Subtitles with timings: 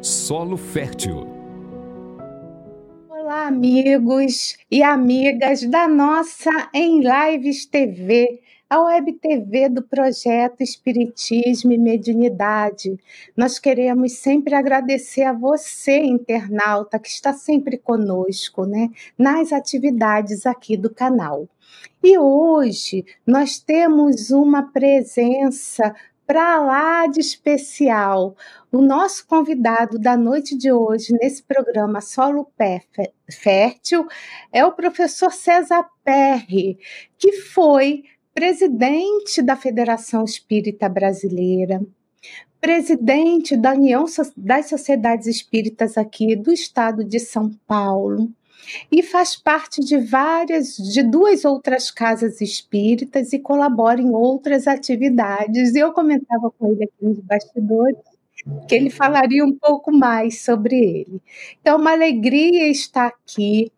[0.00, 1.26] Solo Fértil.
[3.08, 8.40] Olá, amigos e amigas da nossa Em Lives TV,
[8.70, 12.96] a web TV do projeto Espiritismo e Mediunidade.
[13.36, 20.76] Nós queremos sempre agradecer a você, internauta, que está sempre conosco, né, nas atividades aqui
[20.76, 21.48] do canal.
[22.00, 25.92] E hoje nós temos uma presença
[26.28, 28.36] para lá de especial.
[28.70, 32.82] O nosso convidado da noite de hoje, nesse programa Solo Pé
[33.30, 34.06] Fértil,
[34.52, 36.78] é o professor César Perry,
[37.16, 41.80] que foi presidente da Federação Espírita Brasileira,
[42.60, 44.04] presidente da União
[44.36, 48.30] das Sociedades Espíritas aqui do estado de São Paulo,
[48.90, 55.74] e faz parte de várias, de duas outras casas espíritas e colabora em outras atividades.
[55.74, 57.98] Eu comentava com ele aqui nos bastidores
[58.66, 61.20] que ele falaria um pouco mais sobre ele.
[61.60, 63.72] Então, uma alegria estar aqui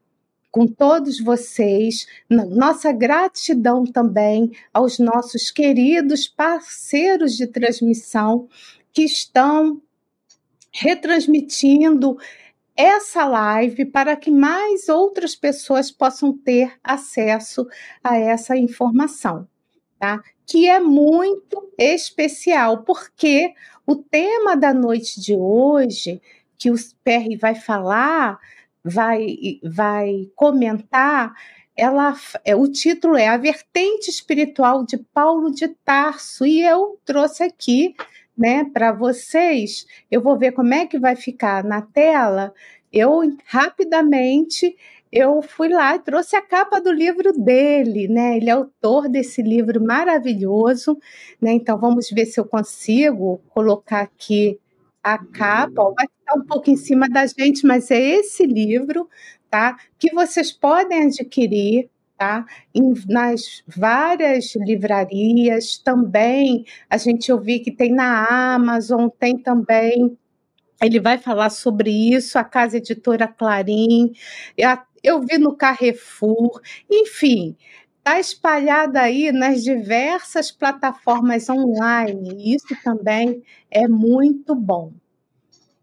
[0.51, 2.07] com todos vocês.
[2.29, 8.49] Nossa gratidão também aos nossos queridos parceiros de transmissão
[8.93, 9.81] que estão
[10.73, 12.17] retransmitindo
[12.81, 17.67] essa live para que mais outras pessoas possam ter acesso
[18.03, 19.47] a essa informação,
[19.99, 20.23] tá?
[20.47, 23.53] Que é muito especial, porque
[23.87, 26.21] o tema da noite de hoje,
[26.57, 28.39] que o PR vai falar,
[28.83, 31.35] vai, vai comentar,
[31.77, 32.15] ela,
[32.45, 37.95] é, o título é A Vertente Espiritual de Paulo de Tarso, e eu trouxe aqui
[38.41, 39.87] né, para vocês.
[40.11, 42.55] Eu vou ver como é que vai ficar na tela.
[42.91, 44.75] Eu rapidamente
[45.13, 48.37] eu fui lá e trouxe a capa do livro dele, né?
[48.37, 50.97] Ele é autor desse livro maravilhoso,
[51.41, 51.53] né?
[51.53, 54.59] Então vamos ver se eu consigo colocar aqui
[55.03, 55.83] a capa.
[55.97, 59.09] Vai estar um pouco em cima da gente, mas é esse livro,
[59.51, 59.77] tá?
[59.99, 62.45] Que vocês podem adquirir tá?
[62.75, 66.67] Em, nas várias livrarias também.
[66.91, 70.19] A gente ouviu que tem na Amazon, tem também.
[70.83, 74.13] Ele vai falar sobre isso, a Casa Editora Clarim,
[75.03, 77.57] eu vi no Carrefour, enfim,
[77.99, 82.55] está espalhada aí nas diversas plataformas online.
[82.55, 84.93] Isso também é muito bom.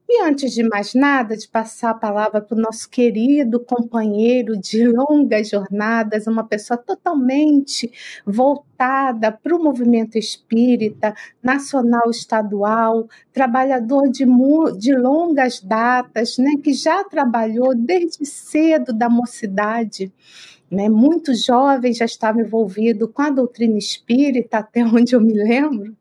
[0.09, 4.88] E antes de mais nada, de passar a palavra para o nosso querido companheiro de
[4.88, 7.91] longas jornadas, uma pessoa totalmente
[8.25, 11.13] voltada para o movimento espírita,
[11.44, 14.25] nacional, estadual, trabalhador de,
[14.78, 20.12] de longas datas, né, que já trabalhou desde cedo da mocidade.
[20.72, 25.94] Né, muito jovem já estava envolvido com a doutrina espírita, até onde eu me lembro.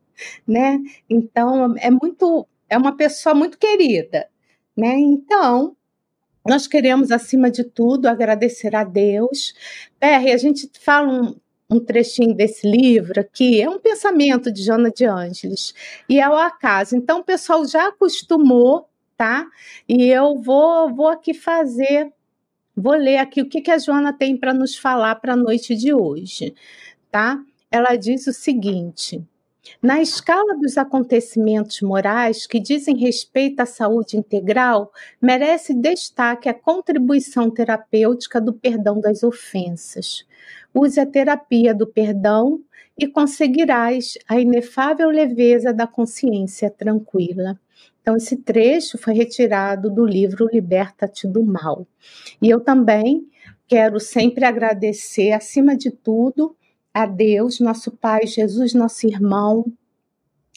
[0.47, 0.79] Né?
[1.09, 4.27] Então, é muito é uma pessoa muito querida,
[4.75, 4.95] né?
[4.97, 5.75] Então,
[6.47, 9.53] nós queremos, acima de tudo, agradecer a Deus.
[9.99, 11.35] Perry, a gente fala um,
[11.69, 15.73] um trechinho desse livro aqui, é um pensamento de Jona de Ângeles,
[16.07, 16.95] e é o acaso.
[16.95, 19.45] Então, o pessoal já acostumou, tá?
[19.89, 22.13] E eu vou, vou aqui fazer,
[22.75, 25.75] vou ler aqui o que, que a Joana tem para nos falar para a noite
[25.75, 26.55] de hoje,
[27.11, 27.43] tá?
[27.69, 29.21] Ela diz o seguinte.
[29.81, 34.91] Na escala dos acontecimentos morais que dizem respeito à saúde integral,
[35.21, 40.25] merece destaque a contribuição terapêutica do perdão das ofensas.
[40.73, 42.61] Use a terapia do perdão
[42.97, 47.59] e conseguirás a inefável leveza da consciência tranquila.
[48.01, 51.85] Então, esse trecho foi retirado do livro Liberta-te do Mal.
[52.41, 53.27] E eu também
[53.67, 56.55] quero sempre agradecer, acima de tudo,
[56.97, 59.71] a Deus, nosso Pai, Jesus, nosso irmão,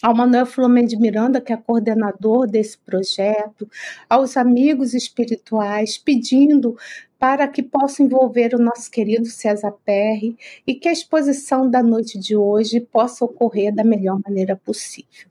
[0.02, 3.68] ao Manuel Flamengo de Miranda, que é coordenador desse projeto,
[4.08, 6.78] aos amigos espirituais, pedindo
[7.18, 10.34] para que possa envolver o nosso querido César Perry
[10.66, 15.28] e que a exposição da noite de hoje possa ocorrer da melhor maneira possível.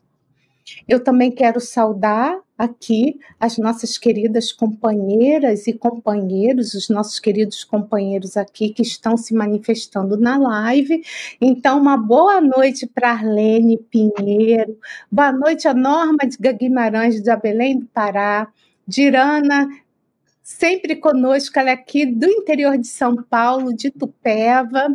[0.87, 8.35] Eu também quero saudar aqui as nossas queridas companheiras e companheiros, os nossos queridos companheiros
[8.35, 11.01] aqui que estão se manifestando na live.
[11.39, 14.77] Então, uma boa noite para Arlene Pinheiro,
[15.11, 18.47] boa noite a Norma de Guimarães de Belém do Pará,
[18.85, 19.69] Dirana
[20.49, 24.87] sempre conosco, ela é aqui do interior de São Paulo, de Tupéva.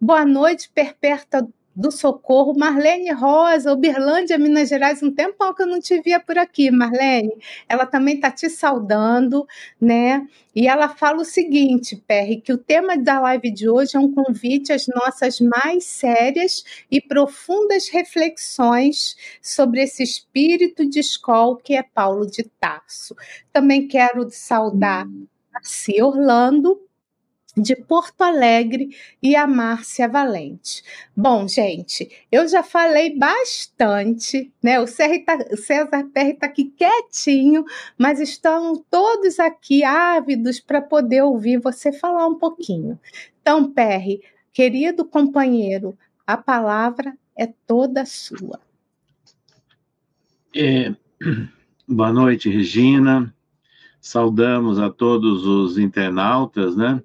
[0.00, 1.48] Boa noite, Perpétua
[1.78, 6.36] do Socorro, Marlene Rosa, Uberlândia, Minas Gerais, um tempão que eu não te via por
[6.36, 7.32] aqui, Marlene.
[7.68, 9.46] Ela também está te saudando,
[9.80, 10.26] né?
[10.52, 14.12] E ela fala o seguinte, Perry, que o tema da live de hoje é um
[14.12, 21.82] convite às nossas mais sérias e profundas reflexões sobre esse espírito de escola que é
[21.84, 23.14] Paulo de Tarso.
[23.52, 25.06] Também quero saudar
[25.54, 26.87] a Cia Orlando,
[27.60, 30.82] de Porto Alegre e a Márcia Valente.
[31.16, 34.80] Bom, gente, eu já falei bastante, né?
[34.80, 37.64] O, tá, o César Perry está aqui quietinho,
[37.96, 42.98] mas estão todos aqui ávidos para poder ouvir você falar um pouquinho.
[43.40, 44.22] Então, Perry,
[44.52, 48.60] querido companheiro, a palavra é toda sua.
[50.54, 50.94] É,
[51.86, 53.34] boa noite, Regina.
[54.00, 57.02] Saudamos a todos os internautas, né?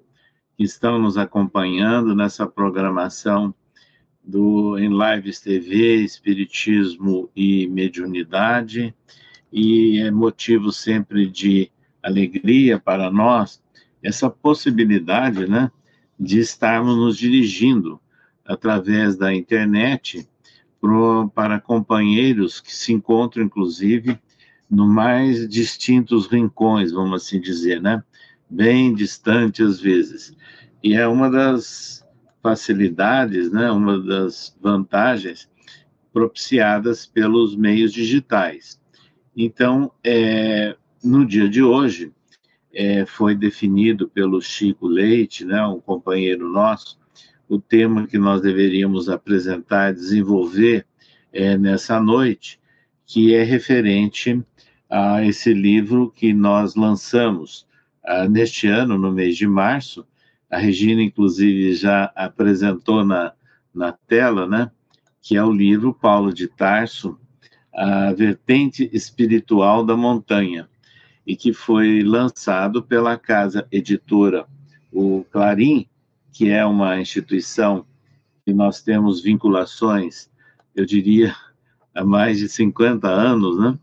[0.56, 3.54] Que estão nos acompanhando nessa programação
[4.22, 8.94] do em Lives TV, Espiritismo e Mediunidade,
[9.52, 11.70] e é motivo sempre de
[12.02, 13.62] alegria para nós
[14.02, 15.70] essa possibilidade, né,
[16.18, 18.00] de estarmos nos dirigindo
[18.44, 20.28] através da internet
[20.80, 24.18] pro, para companheiros que se encontram, inclusive,
[24.70, 28.02] no mais distintos rincões, vamos assim dizer, né?
[28.54, 30.34] Bem distante às vezes.
[30.82, 32.04] E é uma das
[32.42, 35.48] facilidades, né, uma das vantagens
[36.12, 38.80] propiciadas pelos meios digitais.
[39.36, 42.12] Então, é, no dia de hoje,
[42.72, 46.98] é, foi definido pelo Chico Leite, né, um companheiro nosso,
[47.48, 50.86] o tema que nós deveríamos apresentar, desenvolver
[51.32, 52.60] é, nessa noite,
[53.06, 54.40] que é referente
[54.88, 57.66] a esse livro que nós lançamos,
[58.04, 60.06] ah, neste ano, no mês de março.
[60.50, 63.32] A Regina, inclusive, já apresentou na,
[63.74, 64.70] na tela, né?
[65.22, 67.18] Que é o livro Paulo de Tarso,
[67.74, 70.68] A Vertente Espiritual da Montanha,
[71.26, 74.46] e que foi lançado pela casa editora,
[74.92, 75.88] o Clarim,
[76.32, 77.86] que é uma instituição
[78.44, 80.28] que nós temos vinculações,
[80.74, 81.34] eu diria,
[81.94, 83.78] há mais de 50 anos, né?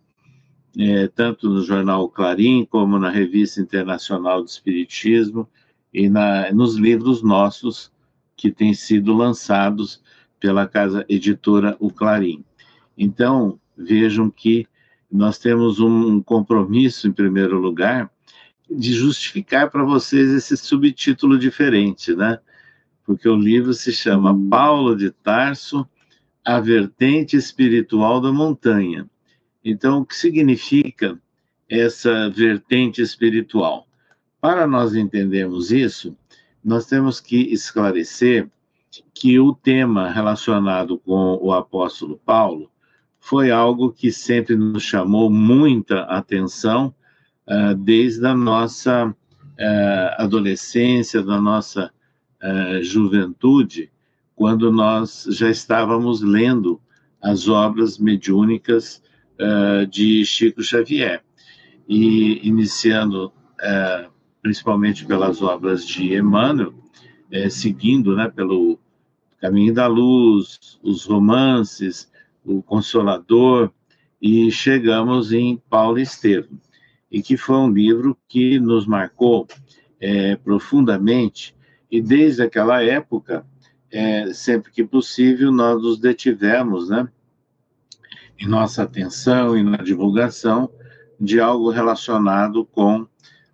[0.77, 5.47] É, tanto no jornal Clarim, como na Revista Internacional do Espiritismo
[5.93, 7.91] e na, nos livros nossos
[8.35, 10.01] que têm sido lançados
[10.39, 12.43] pela casa editora O Clarim.
[12.97, 14.67] Então, vejam que
[15.11, 18.09] nós temos um compromisso, em primeiro lugar,
[18.69, 22.39] de justificar para vocês esse subtítulo diferente, né?
[23.05, 25.85] Porque o livro se chama Paulo de Tarso,
[26.45, 29.09] A Vertente Espiritual da Montanha.
[29.63, 31.19] Então, o que significa
[31.69, 33.87] essa vertente espiritual?
[34.39, 36.17] Para nós entendermos isso,
[36.63, 38.49] nós temos que esclarecer
[39.13, 42.69] que o tema relacionado com o apóstolo Paulo
[43.19, 46.93] foi algo que sempre nos chamou muita atenção
[47.47, 49.13] uh, desde a nossa uh,
[50.17, 51.91] adolescência, da nossa
[52.41, 53.91] uh, juventude,
[54.35, 56.81] quando nós já estávamos lendo
[57.21, 59.03] as obras mediúnicas
[59.41, 61.23] uh, de Chico Xavier.
[61.87, 64.11] E iniciando uh,
[64.41, 66.73] principalmente pelas obras de Emmanuel,
[67.33, 68.79] uh, seguindo né, pelo
[69.39, 72.09] Caminho da Luz, os romances,
[72.45, 73.71] o Consolador,
[74.21, 76.59] e chegamos em Paulo Estevam,
[77.11, 79.47] e que foi um livro que nos marcou
[80.43, 81.55] profundamente,
[81.89, 83.43] e desde aquela época,
[84.31, 87.07] sempre que possível, nós nos detivemos, né,
[88.41, 90.69] em nossa atenção e na divulgação
[91.19, 93.07] de algo relacionado com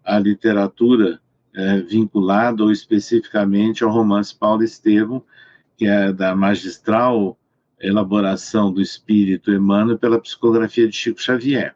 [0.04, 1.20] a literatura
[1.54, 5.22] é, vinculada ou especificamente ao romance Paulo Estevam,
[5.76, 7.38] que é da magistral
[7.80, 11.76] elaboração do espírito Emmanuel pela psicografia de Chico Xavier.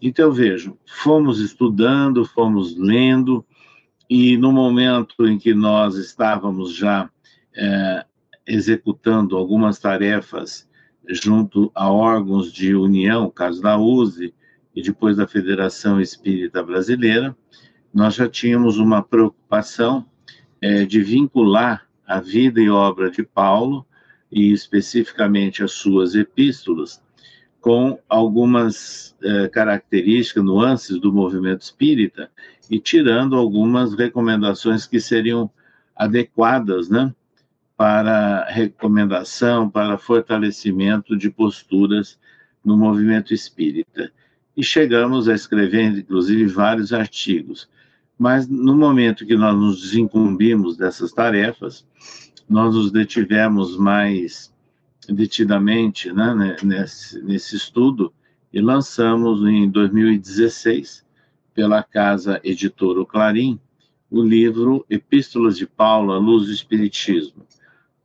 [0.00, 3.44] Então, vejam, fomos estudando, fomos lendo,
[4.10, 7.08] e no momento em que nós estávamos já
[7.54, 8.04] é,
[8.44, 10.68] executando algumas tarefas
[11.08, 14.34] junto a órgãos de união, caso da USE
[14.74, 17.36] e depois da Federação Espírita Brasileira,
[17.92, 20.06] nós já tínhamos uma preocupação
[20.60, 23.86] é, de vincular a vida e obra de Paulo,
[24.30, 27.02] e especificamente as suas epístolas,
[27.60, 32.30] com algumas é, características, nuances do movimento espírita,
[32.70, 35.50] e tirando algumas recomendações que seriam
[35.94, 37.14] adequadas, né,
[37.82, 42.16] para recomendação, para fortalecimento de posturas
[42.64, 44.12] no movimento espírita.
[44.56, 47.68] E chegamos a escrever, inclusive, vários artigos.
[48.16, 51.84] Mas no momento que nós nos desincumbimos dessas tarefas,
[52.48, 54.54] nós nos detivemos mais
[55.08, 58.12] detidamente né, nesse, nesse estudo
[58.52, 61.04] e lançamos em 2016,
[61.52, 63.58] pela casa editora Clarim,
[64.08, 67.44] o livro Epístolas de Paulo, a Luz do Espiritismo,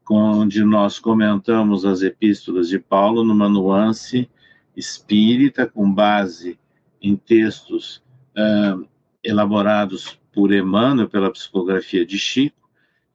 [0.10, 4.30] onde nós comentamos as epístolas de Paulo numa nuance
[4.76, 6.58] espírita, com base
[7.02, 8.04] em textos
[8.38, 8.88] uh,
[9.24, 12.70] elaborados por Emmanuel, pela psicografia de Chico,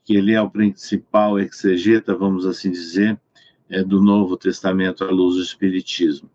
[0.05, 3.19] que ele é o principal exegeta, vamos assim dizer,
[3.69, 6.29] é, do Novo Testamento à luz do Espiritismo.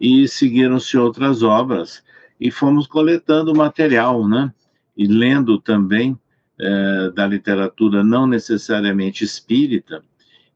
[0.00, 2.02] E seguiram-se outras obras,
[2.38, 4.52] e fomos coletando material, né?
[4.96, 6.18] E lendo também
[6.58, 10.02] é, da literatura não necessariamente espírita,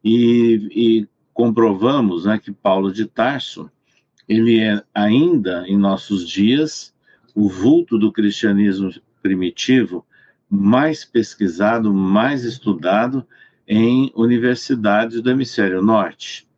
[0.03, 3.71] e, e comprovamos né, que Paulo de Tarso,
[4.29, 6.95] ele é ainda, em nossos dias,
[7.35, 8.93] o vulto do cristianismo
[9.23, 10.05] primitivo
[10.49, 13.27] mais pesquisado, mais estudado
[13.67, 16.49] em universidades do hemisfério norte,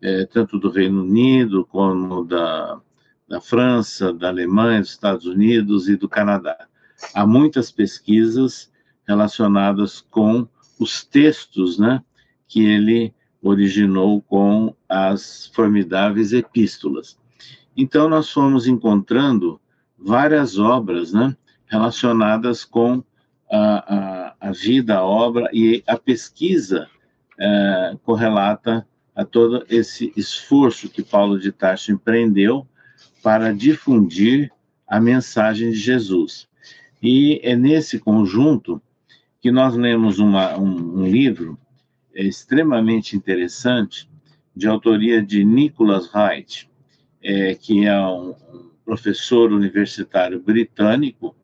[0.00, 2.80] é, tanto do Reino Unido como da,
[3.28, 6.68] da França, da Alemanha, dos Estados Unidos e do Canadá.
[7.12, 8.69] Há muitas pesquisas
[9.10, 10.46] relacionadas com
[10.78, 12.00] os textos, né,
[12.46, 13.12] que ele
[13.42, 17.18] originou com as formidáveis epístolas.
[17.76, 19.60] Então nós fomos encontrando
[19.98, 21.36] várias obras, né,
[21.66, 23.02] relacionadas com
[23.50, 26.86] a, a, a vida, a obra e a pesquisa
[27.36, 32.64] é, correlata a todo esse esforço que Paulo de Tarso empreendeu
[33.24, 34.52] para difundir
[34.86, 36.48] a mensagem de Jesus.
[37.02, 38.80] E é nesse conjunto
[39.40, 41.58] que nós lemos uma, um, um livro
[42.14, 44.08] extremamente interessante,
[44.54, 46.68] de autoria de Nicholas Wright,
[47.22, 48.34] é, que é um,
[48.90, 51.36] professor universitário britânico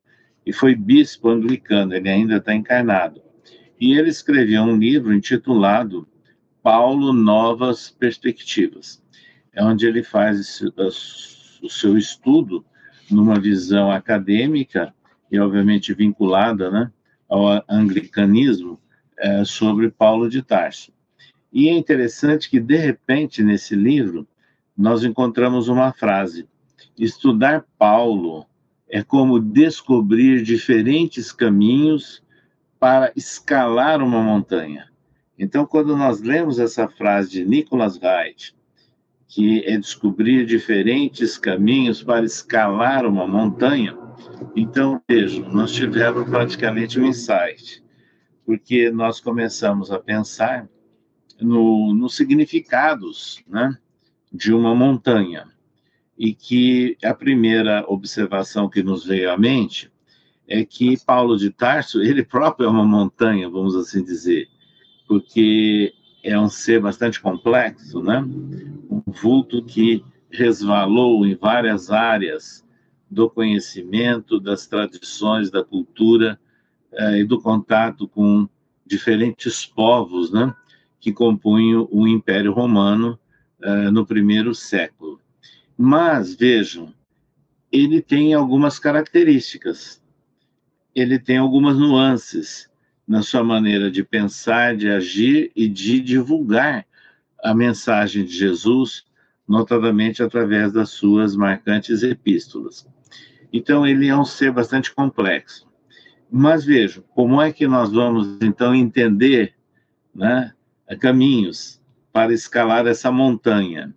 [0.44, 3.22] e foi bispo anglicano, ele ainda está encarnado.
[3.80, 6.08] E ele escreveu um livro intitulado
[6.60, 9.00] Paulo Novas Perspectivas,
[9.52, 10.60] é onde ele faz
[11.62, 12.64] o seu estudo
[13.08, 14.92] numa visão acadêmica
[15.30, 16.90] e, obviamente, vinculada né,
[17.28, 18.78] ao anglicanismo
[19.18, 20.92] é, sobre Paulo de Tarso.
[21.52, 24.26] E é interessante que, de repente, nesse livro,
[24.76, 26.46] nós encontramos uma frase:
[26.98, 28.46] estudar Paulo
[28.88, 32.22] é como descobrir diferentes caminhos
[32.78, 34.88] para escalar uma montanha.
[35.38, 38.54] Então, quando nós lemos essa frase de Nicholas Wright,
[39.28, 43.96] que é descobrir diferentes caminhos para escalar uma montanha,
[44.54, 47.82] então, vejam, nós tivemos praticamente um insight,
[48.44, 50.68] porque nós começamos a pensar
[51.40, 53.76] no, nos significados né,
[54.32, 55.46] de uma montanha
[56.18, 59.90] e que a primeira observação que nos veio à mente
[60.48, 64.48] é que Paulo de Tarso, ele próprio é uma montanha, vamos assim dizer,
[65.06, 68.20] porque é um ser bastante complexo, né?
[68.90, 72.65] Um vulto que resvalou em várias áreas
[73.10, 76.38] do conhecimento, das tradições, da cultura
[76.92, 78.48] eh, e do contato com
[78.84, 80.54] diferentes povos, né?
[81.00, 83.18] Que compunham o Império Romano
[83.60, 85.20] eh, no primeiro século.
[85.76, 86.92] Mas, vejam,
[87.70, 90.02] ele tem algumas características,
[90.94, 92.70] ele tem algumas nuances
[93.06, 96.86] na sua maneira de pensar, de agir e de divulgar
[97.42, 99.04] a mensagem de Jesus,
[99.46, 102.86] notadamente através das suas marcantes epístolas.
[103.56, 105.66] Então, ele é um ser bastante complexo.
[106.30, 109.54] Mas vejam, como é que nós vamos, então, entender
[110.14, 110.52] né,
[111.00, 111.80] caminhos
[112.12, 113.94] para escalar essa montanha?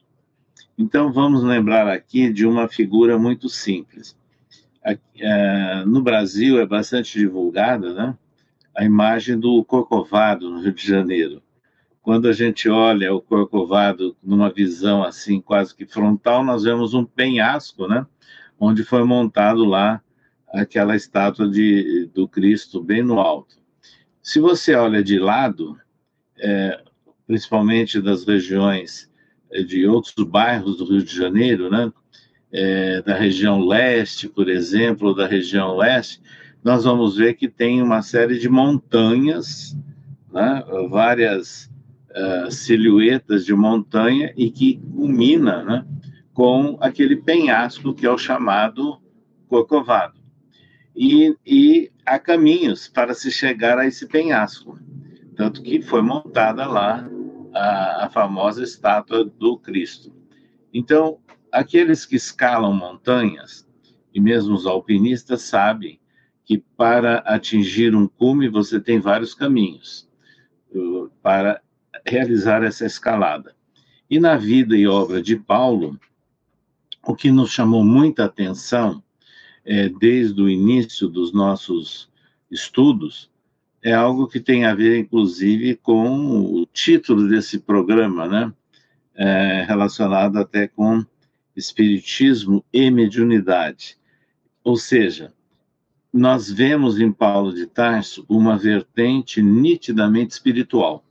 [0.77, 4.17] Então, vamos lembrar aqui de uma figura muito simples.
[5.17, 8.17] É, no Brasil é bastante divulgada né,
[8.73, 11.43] a imagem do Corcovado, no Rio de Janeiro.
[12.01, 17.03] Quando a gente olha o Corcovado numa visão assim, quase que frontal, nós vemos um
[17.03, 18.07] penhasco, né,
[18.59, 20.01] onde foi montado lá
[20.53, 23.55] aquela estátua de, do Cristo bem no alto.
[24.21, 25.77] Se você olha de lado,
[26.37, 26.81] é,
[27.25, 29.09] principalmente das regiões
[29.67, 31.91] de outros bairros do Rio de Janeiro, né?
[32.51, 36.19] É, da região leste, por exemplo, da região oeste,
[36.63, 39.77] nós vamos ver que tem uma série de montanhas,
[40.33, 40.63] né?
[40.89, 41.69] várias
[42.09, 45.85] uh, silhuetas de montanha e que culmina né?
[46.39, 49.01] Com aquele penhasco que é o chamado
[49.50, 50.22] Corcovado.
[50.96, 54.79] E, e há caminhos para se chegar a esse penhasco,
[55.36, 57.05] tanto que foi montada lá
[57.53, 60.13] a, a famosa estátua do Cristo.
[60.74, 61.19] Então,
[61.51, 63.67] aqueles que escalam montanhas,
[64.13, 66.00] e mesmo os alpinistas sabem
[66.46, 70.10] que para atingir um cume você tem vários caminhos
[71.22, 71.62] para
[72.08, 73.53] realizar essa escalada.
[74.10, 76.00] E na vida e obra de Paulo,
[77.05, 79.03] o que nos chamou muita atenção
[79.65, 82.09] é, desde o início dos nossos
[82.49, 83.29] estudos
[83.81, 88.53] é algo que tem a ver, inclusive, com o título desse programa, né?
[89.15, 91.05] É, relacionado até com
[91.55, 93.97] espiritismo e mediunidade.
[94.63, 95.33] Ou seja,
[96.11, 101.03] nós vemos em Paulo de Tarso uma vertente nitidamente espiritual.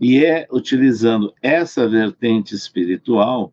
[0.00, 3.52] E é utilizando essa vertente espiritual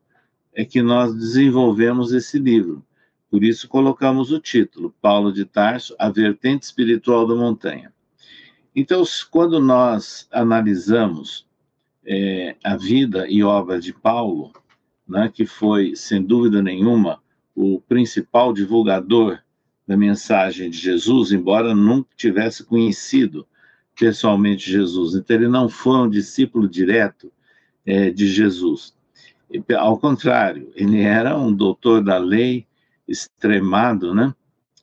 [0.54, 2.84] é que nós desenvolvemos esse livro.
[3.30, 7.94] Por isso colocamos o título, Paulo de Tarso, a vertente espiritual da montanha.
[8.76, 11.46] Então, quando nós analisamos
[12.06, 14.52] é, a vida e obra de Paulo,
[15.08, 17.22] né, que foi, sem dúvida nenhuma,
[17.56, 19.40] o principal divulgador
[19.88, 23.46] da mensagem de Jesus, embora nunca tivesse conhecido
[23.98, 25.16] pessoalmente Jesus.
[25.16, 27.32] Então, ele não foi um discípulo direto
[27.86, 28.94] é, de Jesus.
[29.78, 32.66] Ao contrário, ele era um doutor da lei
[33.08, 34.34] extremado, né?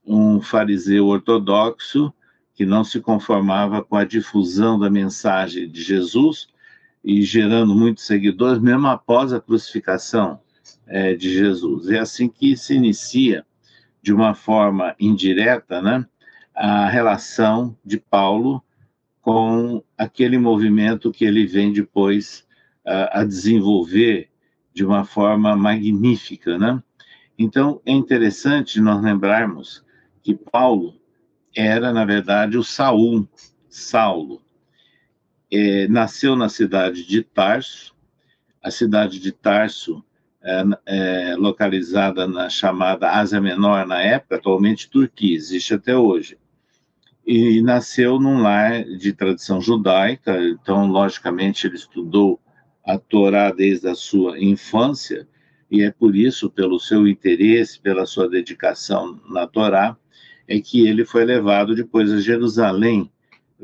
[0.06, 2.12] um fariseu ortodoxo
[2.54, 6.48] que não se conformava com a difusão da mensagem de Jesus
[7.04, 10.40] e gerando muitos seguidores, mesmo após a crucificação
[10.86, 11.88] é, de Jesus.
[11.88, 13.44] É assim que se inicia,
[14.02, 16.06] de uma forma indireta, né,
[16.54, 18.62] a relação de Paulo
[19.20, 22.46] com aquele movimento que ele vem depois
[22.84, 24.30] a, a desenvolver
[24.78, 26.80] de uma forma magnífica, né?
[27.36, 29.84] Então, é interessante nós lembrarmos
[30.22, 30.94] que Paulo
[31.52, 33.28] era, na verdade, o Saul,
[33.68, 34.40] Saulo,
[35.50, 37.92] é, nasceu na cidade de Tarso.
[38.62, 40.04] A cidade de Tarso
[40.40, 46.38] é, é, localizada na chamada Ásia Menor na época, atualmente Turquia, existe até hoje.
[47.26, 52.40] E nasceu num lar de tradição judaica, então, logicamente, ele estudou
[52.88, 55.28] a Torá desde a sua infância,
[55.70, 59.94] e é por isso, pelo seu interesse, pela sua dedicação na Torá,
[60.48, 63.12] é que ele foi levado depois a Jerusalém,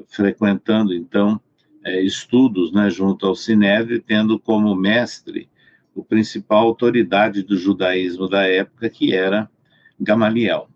[0.09, 1.41] frequentando então
[1.83, 5.49] é, estudos né, junto ao Sinédrio, tendo como mestre
[5.95, 9.51] o principal autoridade do judaísmo da época, que era
[9.99, 10.69] Gamaliel.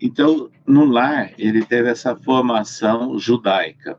[0.00, 3.98] Então, no lar, ele teve essa formação judaica.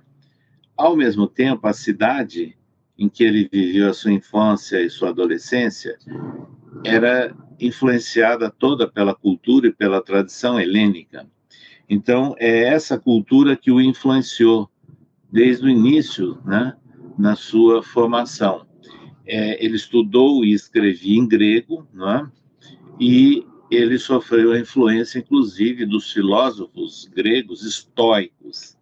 [0.78, 2.56] Ao mesmo tempo, a cidade
[2.98, 5.98] em que ele viveu a sua infância e sua adolescência
[6.84, 11.28] era influenciada toda pela cultura e pela tradição helênica.
[11.90, 14.70] Então, é essa cultura que o influenciou
[15.32, 16.76] desde o início, né,
[17.18, 18.66] na sua formação.
[19.26, 22.30] É, ele estudou e escrevia em grego, né,
[23.00, 28.78] e ele sofreu a influência, inclusive, dos filósofos gregos estoicos,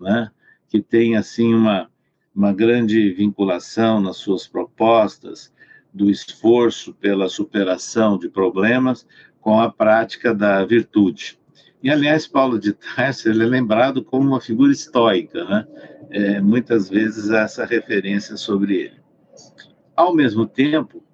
[0.00, 0.30] né,
[0.68, 1.88] que tem assim uma,
[2.34, 5.52] uma grande vinculação nas suas propostas
[5.92, 9.06] do esforço pela superação de problemas
[9.40, 11.38] com a prática da virtude.
[11.82, 15.66] E, aliás, Paulo de Tarso ele é lembrado como uma figura estoica, né?
[16.10, 19.00] É, muitas vezes há essa referência sobre ele.
[19.94, 21.04] Ao mesmo tempo,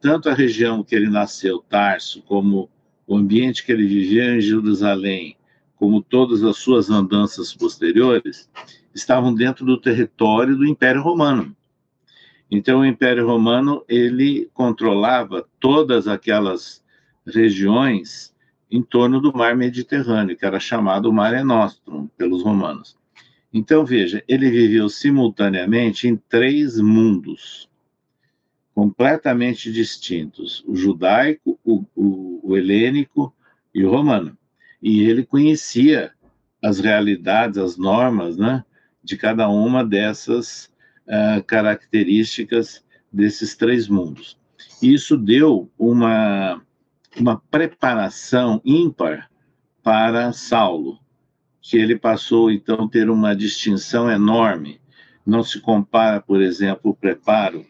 [0.00, 2.68] tanto a região que ele nasceu, Tarso, como
[3.06, 5.36] o ambiente que ele vivia em Jerusalém,
[5.76, 8.50] como todas as suas andanças posteriores,
[8.96, 11.54] estavam dentro do território do Império Romano.
[12.50, 16.82] Então, o Império Romano ele controlava todas aquelas
[17.26, 18.34] regiões
[18.70, 22.96] em torno do mar Mediterrâneo, que era chamado Mare Nostrum pelos romanos.
[23.52, 27.68] Então, veja, ele viveu simultaneamente em três mundos
[28.74, 33.34] completamente distintos: o judaico, o, o, o helênico
[33.74, 34.36] e o romano.
[34.82, 36.12] E ele conhecia
[36.62, 38.64] as realidades, as normas, né,
[39.06, 40.68] de cada uma dessas
[41.06, 44.36] uh, características desses três mundos.
[44.82, 46.60] Isso deu uma
[47.18, 49.30] uma preparação ímpar
[49.82, 50.98] para Saulo,
[51.62, 54.80] que ele passou então a ter uma distinção enorme.
[55.24, 57.64] Não se compara, por exemplo, o preparo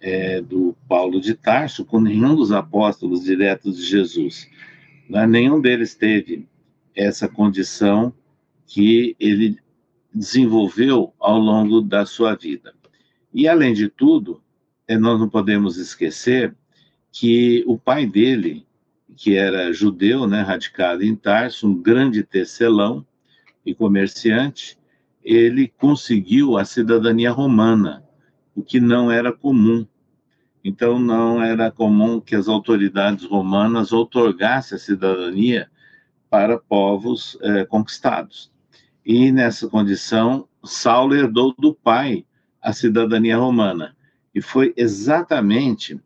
[0.00, 4.48] é, do Paulo de Tarso com nenhum dos apóstolos diretos de Jesus.
[5.10, 5.26] Né?
[5.26, 6.48] Nenhum deles teve
[6.94, 8.14] essa condição
[8.66, 9.58] que ele
[10.16, 12.74] desenvolveu ao longo da sua vida.
[13.32, 14.42] E, além de tudo,
[14.88, 16.54] é, nós não podemos esquecer
[17.12, 18.66] que o pai dele
[19.16, 23.04] que era judeu, né, radicado em Tarso, um grande tecelão
[23.64, 24.78] e comerciante,
[25.24, 28.04] ele conseguiu a cidadania romana,
[28.54, 29.86] o que não era comum.
[30.62, 35.70] Então, não era comum que as autoridades romanas outorgassem a cidadania
[36.28, 38.52] para povos eh, conquistados.
[39.06, 42.26] E, nessa condição, Saulo herdou do pai
[42.60, 43.96] a cidadania romana.
[44.34, 45.96] E foi exatamente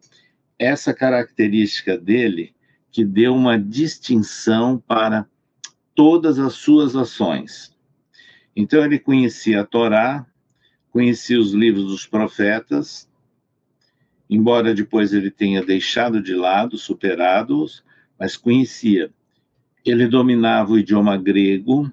[0.58, 2.54] essa característica dele
[2.92, 5.26] que deu uma distinção para
[5.94, 7.74] todas as suas ações.
[8.54, 10.26] Então, ele conhecia a Torá,
[10.90, 13.08] conhecia os livros dos profetas,
[14.28, 17.82] embora depois ele tenha deixado de lado, superado-os,
[18.18, 19.10] mas conhecia.
[19.86, 21.90] Ele dominava o idioma grego,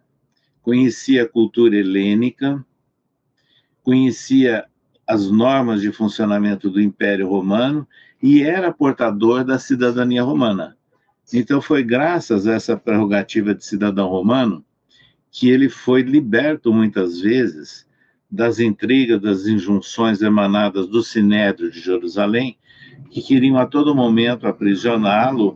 [0.67, 2.62] conhecia a cultura helênica,
[3.82, 4.65] conhecia
[5.08, 7.88] as normas de funcionamento do Império Romano
[8.21, 10.75] e era portador da cidadania romana.
[11.34, 14.62] Então, foi graças a essa prerrogativa de cidadão romano
[15.32, 17.88] que ele foi liberto muitas vezes
[18.30, 22.58] das intrigas, das injunções emanadas do Sinédrio de Jerusalém,
[23.10, 25.56] que queriam a todo momento aprisioná-lo,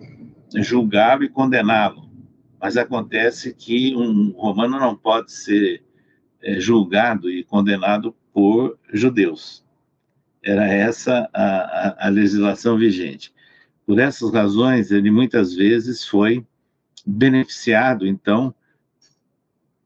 [0.55, 2.10] julgá-lo e condená-lo.
[2.61, 5.83] Mas acontece que um romano não pode ser
[6.41, 9.65] é, julgado e condenado por judeus.
[10.43, 13.33] Era essa a, a, a legislação vigente.
[13.85, 16.45] Por essas razões, ele muitas vezes foi
[17.05, 18.53] beneficiado, então,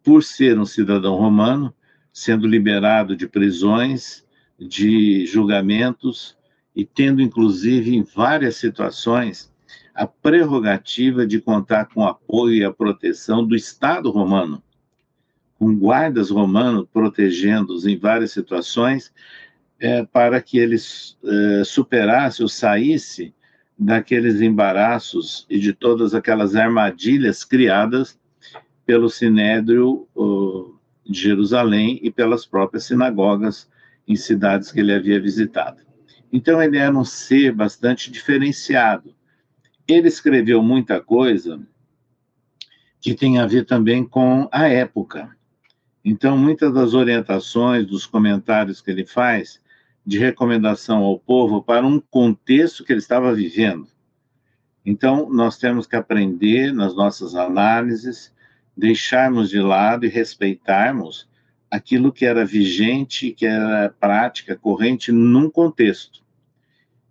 [0.03, 1.73] por ser um cidadão romano,
[2.11, 4.25] sendo liberado de prisões,
[4.59, 6.37] de julgamentos
[6.75, 9.51] e tendo, inclusive, em várias situações,
[9.95, 14.61] a prerrogativa de contar com o apoio e a proteção do Estado romano,
[15.57, 19.13] com guardas romanos protegendo-os em várias situações,
[19.79, 23.33] é, para que eles é, superasse ou saísse
[23.79, 28.19] daqueles embaraços e de todas aquelas armadilhas criadas
[28.85, 30.07] pelo Sinédrio
[31.05, 33.69] de Jerusalém e pelas próprias sinagogas
[34.07, 35.81] em cidades que ele havia visitado.
[36.31, 39.13] Então, ele era um ser bastante diferenciado.
[39.87, 41.61] Ele escreveu muita coisa
[42.99, 45.29] que tem a ver também com a época.
[46.03, 49.61] Então, muitas das orientações, dos comentários que ele faz,
[50.03, 53.87] de recomendação ao povo para um contexto que ele estava vivendo.
[54.83, 58.33] Então, nós temos que aprender nas nossas análises,
[58.75, 61.27] deixarmos de lado e respeitarmos
[61.69, 66.24] aquilo que era vigente, que era prática, corrente num contexto,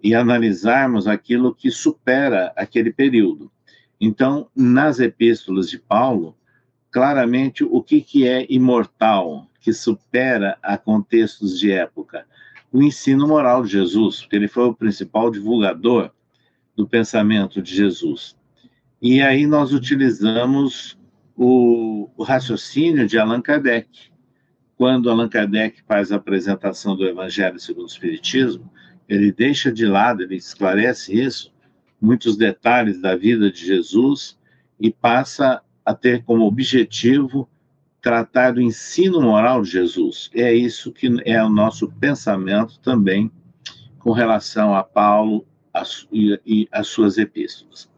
[0.05, 3.51] e analisarmos aquilo que supera aquele período.
[3.99, 6.37] Então, nas epístolas de Paulo,
[6.91, 12.27] claramente o que, que é imortal, que supera a contextos de época
[12.71, 16.11] o ensino moral de Jesus, porque ele foi o principal divulgador
[16.77, 18.37] do pensamento de Jesus.
[19.01, 20.99] E aí nós utilizamos
[21.37, 23.89] o, o raciocínio de Allan Kardec.
[24.77, 28.71] Quando Allan Kardec faz a apresentação do Evangelho segundo o Espiritismo,
[29.09, 31.53] ele deixa de lado, ele esclarece isso,
[32.01, 34.39] muitos detalhes da vida de Jesus
[34.81, 37.49] e passa a ter como objetivo
[38.01, 40.31] tratar do ensino moral de Jesus.
[40.35, 43.31] É isso que é o nosso pensamento também
[43.99, 45.47] com relação a Paulo
[46.13, 47.91] e, as suas epístolas.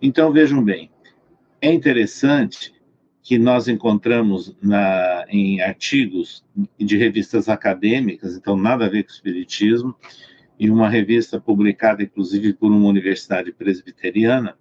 [0.00, 0.90] Então, vejam bem,
[1.60, 2.72] é interessante
[3.22, 6.42] que nós encontramos na, em artigos
[6.78, 9.94] de revistas acadêmicas, então nada a ver com o Espiritismo,
[10.60, 14.58] em uma revista publicada, inclusive, por uma universidade presbiteriana,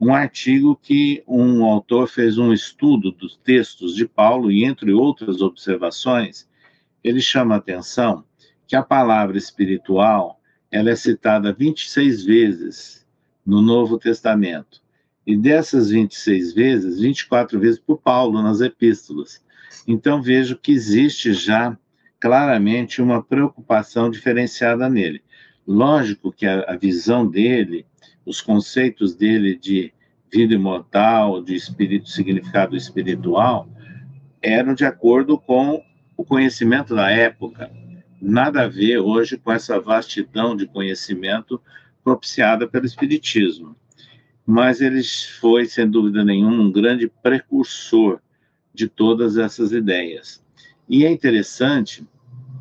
[0.00, 5.40] um artigo que um autor fez um estudo dos textos de Paulo e, entre outras
[5.40, 6.48] observações,
[7.04, 8.24] ele chama a atenção
[8.66, 10.40] que a palavra espiritual
[10.72, 13.06] ela é citada 26 vezes
[13.46, 14.82] no Novo Testamento.
[15.24, 19.40] E dessas 26 vezes, 24 vezes por Paulo nas epístolas.
[19.86, 21.78] Então vejo que existe já
[22.20, 25.22] claramente uma preocupação diferenciada nele.
[25.68, 27.84] Lógico que a, a visão dele
[28.24, 29.92] os conceitos dele de
[30.32, 33.68] vida imortal, de espírito, significado espiritual,
[34.40, 35.82] eram de acordo com
[36.16, 37.70] o conhecimento da época.
[38.18, 41.60] Nada a ver hoje com essa vastidão de conhecimento
[42.02, 43.76] propiciada pelo Espiritismo.
[44.46, 45.02] Mas ele
[45.38, 48.20] foi, sem dúvida nenhuma, um grande precursor
[48.72, 50.42] de todas essas ideias.
[50.88, 52.06] E é interessante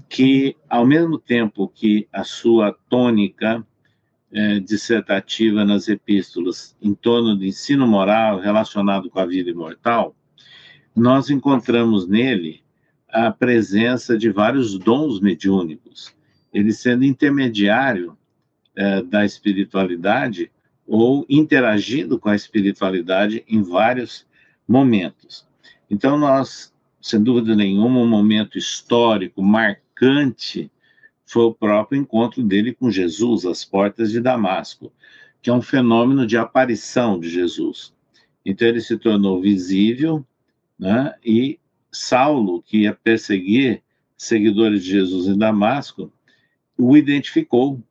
[0.09, 3.65] que, ao mesmo tempo que a sua tônica
[4.31, 10.15] é, dissertativa nas epístolas em torno do ensino moral relacionado com a vida imortal,
[10.95, 12.61] nós encontramos nele
[13.09, 16.13] a presença de vários dons mediúnicos,
[16.53, 18.17] ele sendo intermediário
[18.75, 20.51] é, da espiritualidade
[20.85, 24.25] ou interagindo com a espiritualidade em vários
[24.67, 25.45] momentos.
[25.89, 29.41] Então, nós, sem dúvida nenhuma, um momento histórico
[29.97, 30.71] marcante
[31.25, 34.91] foi o próprio encontro dele com Jesus às portas de Damasco,
[35.41, 37.93] que é um fenômeno de aparição de Jesus.
[38.45, 40.25] Então ele se tornou visível,
[40.79, 41.15] né?
[41.25, 41.59] E
[41.91, 43.81] Saulo, que ia perseguir
[44.15, 46.11] seguidores de Jesus em Damasco,
[46.77, 47.81] o identificou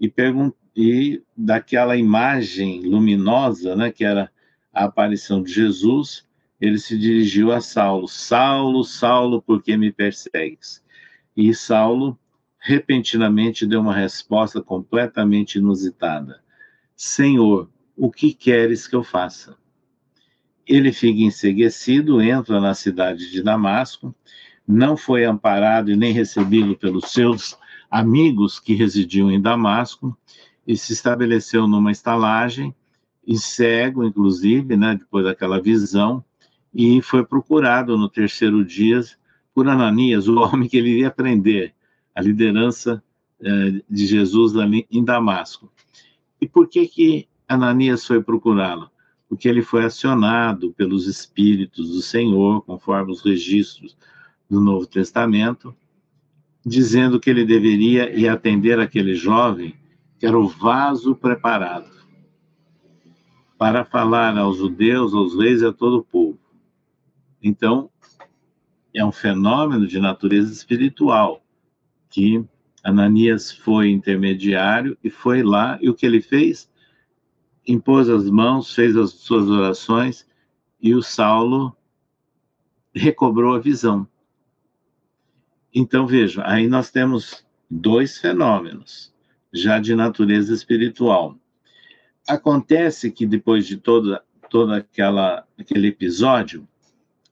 [0.00, 0.12] e,
[0.76, 4.30] e daquela imagem luminosa, né, que era
[4.72, 6.26] a aparição de Jesus,
[6.60, 10.83] ele se dirigiu a Saulo: Saulo, Saulo, por que me persegues?
[11.36, 12.18] E Saulo
[12.58, 16.40] repentinamente deu uma resposta completamente inusitada:
[16.96, 19.56] Senhor, o que queres que eu faça?
[20.66, 24.14] Ele fica enseguecido, entra na cidade de Damasco,
[24.66, 27.58] não foi amparado e nem recebido pelos seus
[27.90, 30.16] amigos que residiam em Damasco,
[30.66, 32.74] e se estabeleceu numa estalagem,
[33.26, 36.24] e cego, inclusive, né, depois daquela visão,
[36.74, 39.00] e foi procurado no terceiro dia
[39.54, 41.72] por Ananias, o homem que ele iria prender,
[42.14, 43.02] a liderança
[43.40, 45.72] eh, de Jesus ali em Damasco.
[46.40, 48.90] E por que que Ananias foi procurá-lo?
[49.28, 53.96] Porque ele foi acionado pelos Espíritos do Senhor, conforme os registros
[54.48, 55.74] do Novo Testamento,
[56.64, 59.74] dizendo que ele deveria ir atender aquele jovem
[60.18, 61.90] que era o vaso preparado
[63.58, 66.38] para falar aos judeus, aos reis e a todo o povo.
[67.42, 67.90] Então,
[68.94, 71.44] é um fenômeno de natureza espiritual
[72.08, 72.44] que
[72.82, 76.70] Ananias foi intermediário e foi lá e o que ele fez?
[77.66, 80.26] Impôs as mãos, fez as suas orações
[80.80, 81.76] e o Saulo
[82.94, 84.06] recobrou a visão.
[85.74, 89.12] Então, veja, aí nós temos dois fenômenos,
[89.52, 91.36] já de natureza espiritual.
[92.28, 96.68] Acontece que depois de toda, toda aquela, aquele episódio,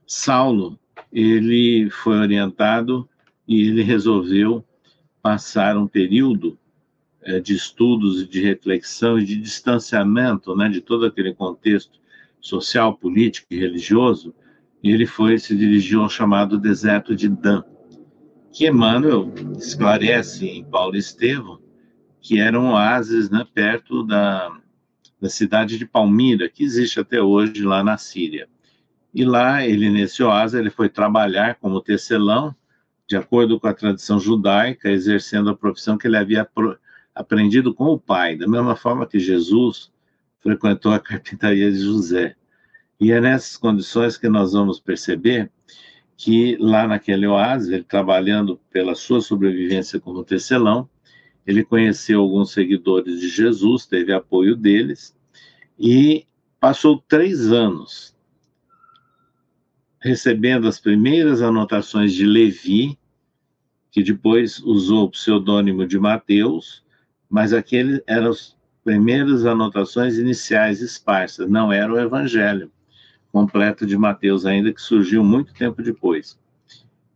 [0.06, 0.78] Saulo,
[1.12, 3.08] ele foi orientado
[3.46, 4.64] e ele resolveu
[5.20, 6.58] passar um período
[7.22, 12.00] é, de estudos de reflexão e de distanciamento né, de todo aquele contexto
[12.40, 14.34] social, político e religioso,
[14.82, 17.62] e ele foi se dirigiu ao chamado deserto de Dan
[18.52, 21.62] que Emmanuel esclarece em Paulo Estevão
[22.22, 24.56] que era um oásis né, perto da,
[25.20, 28.48] da cidade de Palmira, que existe até hoje lá na Síria.
[29.14, 32.54] E lá, ele nesse oásis, ele foi trabalhar como tecelão,
[33.06, 36.48] de acordo com a tradição judaica, exercendo a profissão que ele havia
[37.14, 39.92] aprendido com o pai, da mesma forma que Jesus
[40.40, 42.34] frequentou a carpintaria de José.
[42.98, 45.50] E é nessas condições que nós vamos perceber
[46.16, 50.88] que lá naquele oásis, ele trabalhando pela sua sobrevivência como tecelão,
[51.46, 55.14] ele conheceu alguns seguidores de Jesus, teve apoio deles,
[55.78, 56.24] e
[56.60, 58.11] passou três anos
[60.02, 62.98] recebendo as primeiras anotações de Levi,
[63.90, 66.82] que depois usou o pseudônimo de Mateus,
[67.30, 72.70] mas aquele eram as primeiras anotações iniciais esparsas, não era o evangelho
[73.30, 76.36] completo de Mateus, ainda que surgiu muito tempo depois.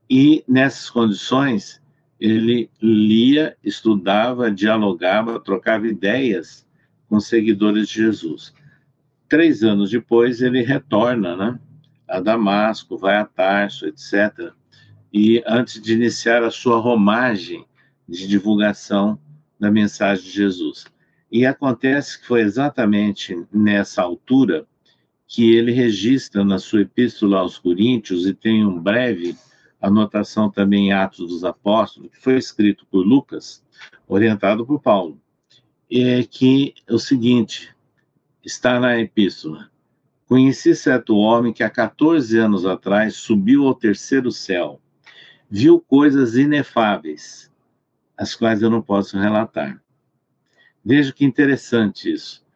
[0.09, 1.83] E nessas condições,
[2.21, 6.65] ele lia, estudava, dialogava, trocava ideias
[7.09, 8.55] com seguidores de Jesus.
[9.29, 11.59] Três anos depois, ele retorna né,
[12.09, 14.53] a Damasco, vai a Tarso, etc.
[15.13, 17.65] E antes de iniciar a sua romagem
[18.09, 19.19] de divulgação
[19.59, 20.87] da mensagem de Jesus.
[21.31, 24.67] E acontece que foi exatamente nessa altura
[25.27, 29.37] que ele registra na sua epístola aos Coríntios e tem um breve
[29.81, 33.63] anotação também em Atos dos Apóstolos, que foi escrito por Lucas,
[34.07, 35.21] orientado por Paulo,
[35.91, 37.75] é que é o seguinte,
[38.45, 39.71] está na epístola,
[40.27, 44.81] Conheci certo homem que há 14 anos atrás subiu ao terceiro céu,
[45.49, 47.51] viu coisas inefáveis,
[48.17, 49.81] as quais eu não posso relatar.
[50.85, 52.47] Veja que interessante isso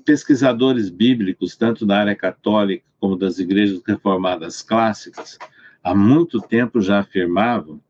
[0.00, 5.38] pesquisadores bíblicos, tanto da área católica como das igrejas reformadas clássicas,
[5.82, 7.80] há muito tempo já afirmavam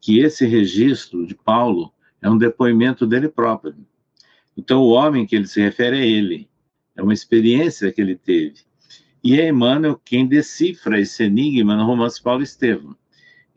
[0.00, 3.76] que esse registro de Paulo é um depoimento dele próprio.
[4.56, 6.48] Então, o homem que ele se refere é ele,
[6.98, 8.56] é uma experiência que ele teve.
[9.22, 12.96] E é Emmanuel quem decifra esse enigma no romance Paulo Estevam.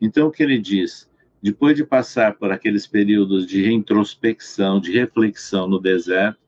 [0.00, 1.10] Então, o que ele diz?
[1.42, 6.40] Depois de passar por aqueles períodos de introspecção, de reflexão no deserto,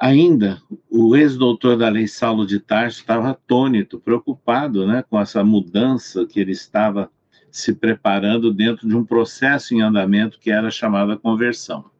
[0.00, 6.24] Ainda, o ex-doutor da lei Saulo de Tarso estava atônito, preocupado né, com essa mudança
[6.24, 7.10] que ele estava
[7.50, 11.90] se preparando dentro de um processo em andamento que era chamada conversão.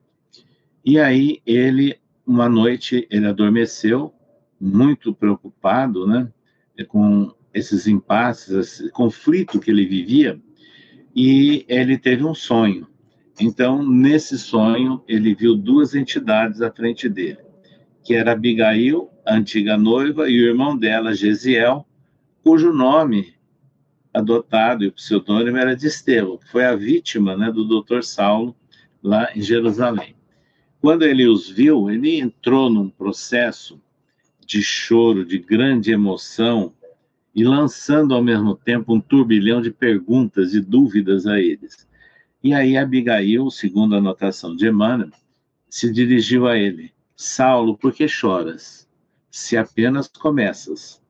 [0.84, 1.98] E aí ele,
[2.28, 4.14] uma noite, ele adormeceu,
[4.60, 6.28] muito preocupado, né,
[6.86, 10.40] com esses impasses, esse conflito que ele vivia,
[11.14, 12.86] e ele teve um sonho.
[13.40, 17.48] Então, nesse sonho, ele viu duas entidades à frente dele
[18.08, 21.86] que era Abigail, a antiga noiva, e o irmão dela, Gesiel,
[22.42, 23.34] cujo nome
[24.14, 28.56] adotado, e o pseudônimo era de Estevão, que foi a vítima né, do doutor Saulo
[29.02, 30.14] lá em Jerusalém.
[30.80, 33.80] Quando ele os viu, ele entrou num processo
[34.46, 36.72] de choro, de grande emoção,
[37.34, 41.86] e lançando ao mesmo tempo um turbilhão de perguntas e dúvidas a eles.
[42.42, 45.10] E aí Abigail, segundo a anotação de Emmanuel,
[45.68, 48.88] se dirigiu a ele: Saulo, por que choras?
[49.30, 51.02] Se apenas começas.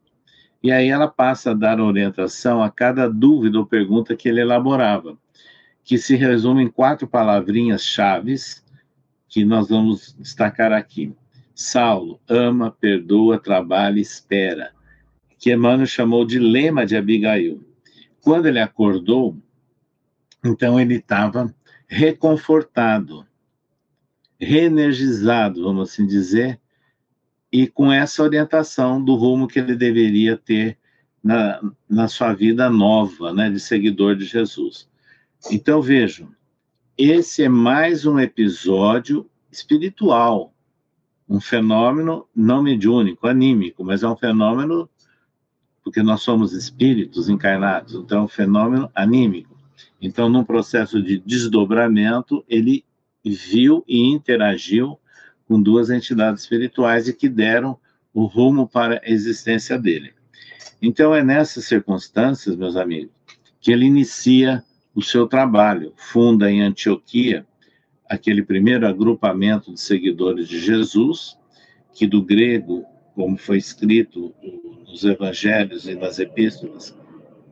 [0.63, 5.17] E aí ela passa a dar orientação a cada dúvida ou pergunta que ele elaborava,
[5.85, 8.65] que se resume em quatro palavrinhas chaves
[9.29, 11.15] que nós vamos destacar aqui.
[11.55, 14.73] Saulo, ama, perdoa, trabalha, espera,
[15.39, 17.61] que Emmanuel chamou de lema de Abigail.
[18.21, 19.37] Quando ele acordou,
[20.45, 21.53] então ele estava
[21.87, 23.27] reconfortado,
[24.41, 26.61] reenergizado, vamos assim dizer,
[27.51, 30.79] e com essa orientação do rumo que ele deveria ter
[31.23, 34.89] na, na sua vida nova, né, de seguidor de Jesus.
[35.51, 36.29] Então vejam,
[36.99, 40.53] esse é mais um episódio espiritual,
[41.29, 44.91] um fenômeno não mediúnico, anímico, mas é um fenômeno
[45.85, 49.57] porque nós somos espíritos encarnados, então é um fenômeno anímico.
[50.03, 52.85] Então, num processo de desdobramento, ele
[53.25, 54.99] viu e interagiu
[55.47, 57.79] com duas entidades espirituais e que deram
[58.13, 60.13] o rumo para a existência dele.
[60.83, 63.13] Então, é nessas circunstâncias, meus amigos,
[63.61, 64.65] que ele inicia
[64.99, 67.47] o seu trabalho, funda em Antioquia
[68.11, 71.39] aquele primeiro agrupamento de seguidores de Jesus,
[71.95, 72.85] que do grego,
[73.15, 74.35] como foi escrito
[74.89, 76.99] nos evangelhos e nas epístolas,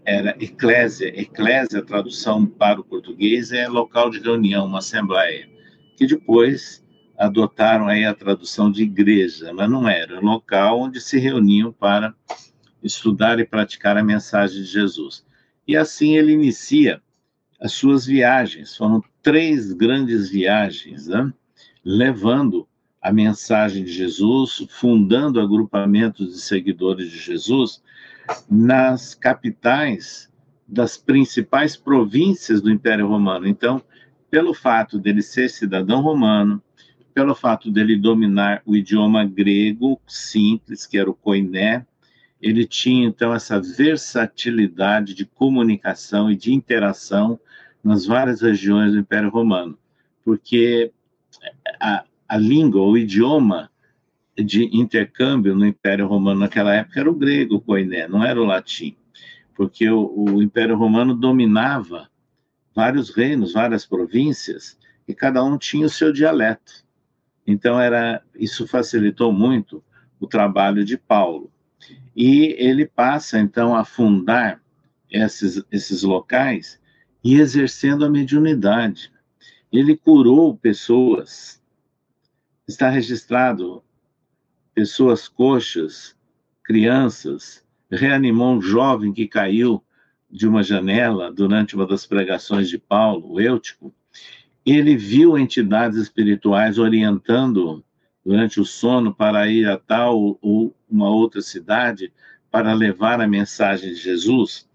[0.04, 1.08] era eclésia.
[1.08, 5.48] Eclésia, tradução para o português, é local de reunião, uma assembleia,
[5.96, 6.84] que depois
[7.16, 12.12] adotaram aí a tradução de igreja, mas não era, local onde se reuniam para
[12.82, 15.24] estudar e praticar a mensagem de Jesus.
[15.64, 17.00] E assim ele inicia
[17.60, 18.76] as suas viagens.
[18.76, 21.32] Foram três grandes viagens, né?
[21.84, 22.66] levando
[23.00, 27.82] a mensagem de Jesus, fundando agrupamentos de seguidores de Jesus
[28.50, 30.28] nas capitais
[30.66, 33.46] das principais províncias do Império Romano.
[33.46, 33.80] Então,
[34.28, 36.60] pelo fato dele ser cidadão romano,
[37.14, 41.86] pelo fato dele dominar o idioma grego simples, que era o koiné,
[42.42, 47.38] ele tinha então essa versatilidade de comunicação e de interação
[47.86, 49.78] nas várias regiões do Império Romano,
[50.24, 50.92] porque
[51.80, 53.70] a, a língua, o idioma
[54.36, 58.96] de intercâmbio no Império Romano naquela época era o grego, o não era o latim,
[59.54, 62.10] porque o, o Império Romano dominava
[62.74, 66.84] vários reinos, várias províncias, e cada um tinha o seu dialeto.
[67.46, 69.82] Então era isso facilitou muito
[70.18, 71.52] o trabalho de Paulo.
[72.16, 74.60] E ele passa então a fundar
[75.08, 76.80] esses, esses locais
[77.26, 79.10] e exercendo a mediunidade.
[79.72, 81.60] Ele curou pessoas.
[82.68, 83.82] Está registrado
[84.72, 86.14] pessoas coxas,
[86.62, 89.82] crianças, reanimou um jovem que caiu
[90.30, 93.92] de uma janela durante uma das pregações de Paulo, o Eutico,
[94.64, 97.84] ele viu entidades espirituais orientando
[98.24, 102.12] durante o sono para ir a tal ou uma outra cidade
[102.52, 104.68] para levar a mensagem de Jesus.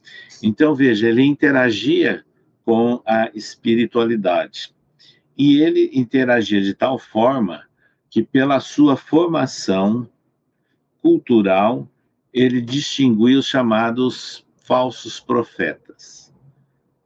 [0.43, 2.25] Então, veja, ele interagia
[2.65, 4.73] com a espiritualidade.
[5.37, 7.63] E ele interagia de tal forma
[8.09, 10.07] que, pela sua formação
[11.01, 11.89] cultural,
[12.33, 16.31] ele distinguia os chamados falsos profetas.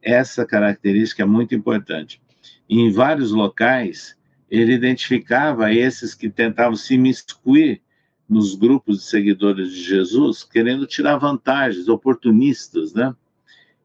[0.02, 2.22] Essa característica é muito importante
[2.70, 4.18] em vários locais,
[4.50, 7.82] ele identificava esses que tentavam se miscuir
[8.28, 13.16] nos grupos de seguidores de Jesus, querendo tirar vantagens, oportunistas, né?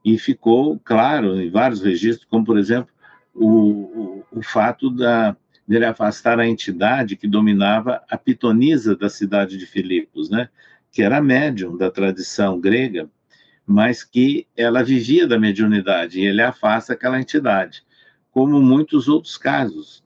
[0.05, 2.93] E ficou claro em vários registros, como por exemplo
[3.35, 5.37] o, o, o fato da,
[5.67, 10.49] dele afastar a entidade que dominava a pitonisa da cidade de Filipos, né?
[10.91, 13.09] Que era médium da tradição grega,
[13.67, 17.85] mas que ela vivia da mediunidade e ele afasta aquela entidade
[18.31, 20.03] como muitos outros casos.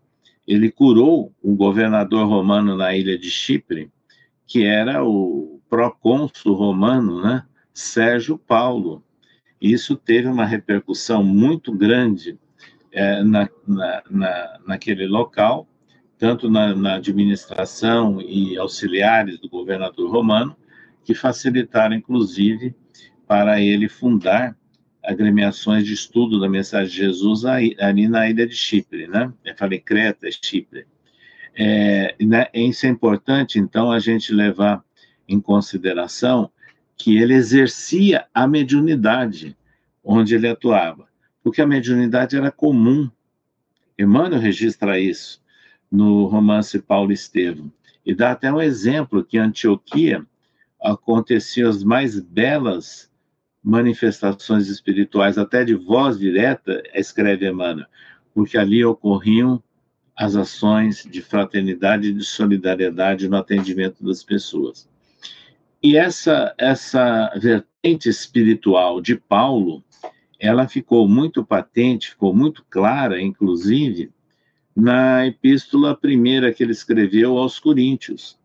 [0.46, 3.90] Ele curou o governador romano na ilha de Chipre,
[4.46, 9.02] que era o procônsul romano, né, Sérgio Paulo.
[9.60, 12.38] Isso teve uma repercussão muito grande
[12.92, 15.68] é, na, na, na, naquele local,
[16.18, 20.56] tanto na, na administração e auxiliares do governador romano,
[21.04, 22.74] que facilitaram, inclusive,
[23.26, 24.56] para ele fundar
[25.02, 29.32] agremiações de estudo da mensagem de Jesus ali na ilha de Chipre, né?
[29.44, 30.86] Eu falei Creta, Chipre.
[31.56, 34.82] É, né, isso é importante, então, a gente levar
[35.28, 36.50] em consideração
[36.96, 39.56] que ele exercia a mediunidade,
[40.02, 41.08] onde ele atuava,
[41.42, 43.10] porque a mediunidade era comum.
[43.98, 45.42] Emmanuel registra isso
[45.90, 47.72] no romance Paulo Estevam,
[48.04, 50.24] e dá até um exemplo que em Antioquia
[50.82, 53.10] aconteciam as mais belas
[53.62, 57.86] manifestações espirituais, até de voz direta, escreve Emmanuel,
[58.34, 59.62] porque ali ocorriam
[60.16, 64.88] as ações de fraternidade e de solidariedade no atendimento das pessoas.
[65.84, 69.84] E essa, essa vertente espiritual de Paulo,
[70.40, 74.10] ela ficou muito patente, ficou muito clara, inclusive,
[74.74, 78.38] na epístola primeira que ele escreveu aos Coríntios,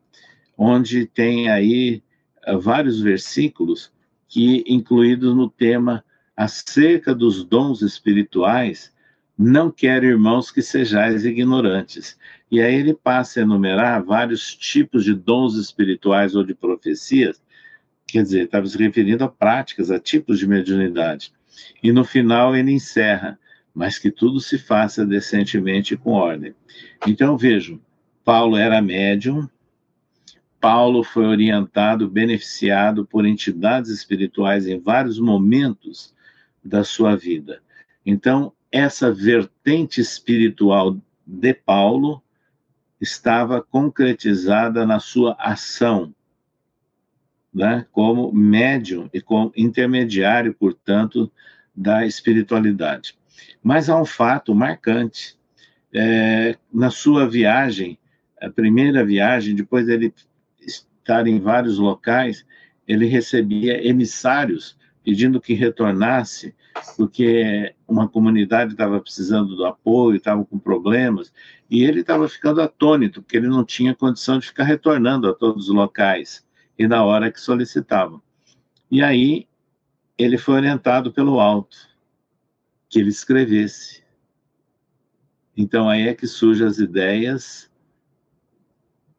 [0.57, 2.03] onde tem aí
[2.45, 3.89] eh, vários versículos
[4.27, 6.03] que, incluídos no tema
[6.35, 8.93] acerca dos dons espirituais,
[9.41, 12.19] não quero, irmãos, que sejais ignorantes.
[12.51, 17.41] E aí ele passa a enumerar vários tipos de dons espirituais ou de profecias,
[18.05, 21.31] quer dizer, estava se referindo a práticas, a tipos de mediunidade.
[21.81, 23.39] E no final ele encerra,
[23.73, 26.53] mas que tudo se faça decentemente e com ordem.
[27.07, 27.79] Então vejam,
[28.25, 29.47] Paulo era médium,
[30.59, 36.13] Paulo foi orientado, beneficiado por entidades espirituais em vários momentos
[36.61, 37.61] da sua vida.
[38.05, 42.21] Então, essa vertente espiritual de Paulo
[43.01, 46.13] estava concretizada na sua ação,
[47.53, 51.31] né, como médium e como intermediário, portanto,
[51.75, 53.17] da espiritualidade.
[53.63, 55.37] Mas há um fato marcante.
[55.91, 57.97] É, na sua viagem,
[58.39, 60.13] a primeira viagem, depois dele
[60.59, 62.45] estar em vários locais,
[62.87, 66.53] ele recebia emissários pedindo que retornasse
[66.95, 71.33] porque uma comunidade estava precisando do apoio, estava com problemas,
[71.69, 75.69] e ele estava ficando atônito, porque ele não tinha condição de ficar retornando a todos
[75.69, 76.45] os locais
[76.77, 78.21] e na hora que solicitavam.
[78.89, 79.47] E aí
[80.17, 81.77] ele foi orientado pelo alto
[82.89, 84.03] que ele escrevesse.
[85.55, 87.69] Então aí é que surgem as ideias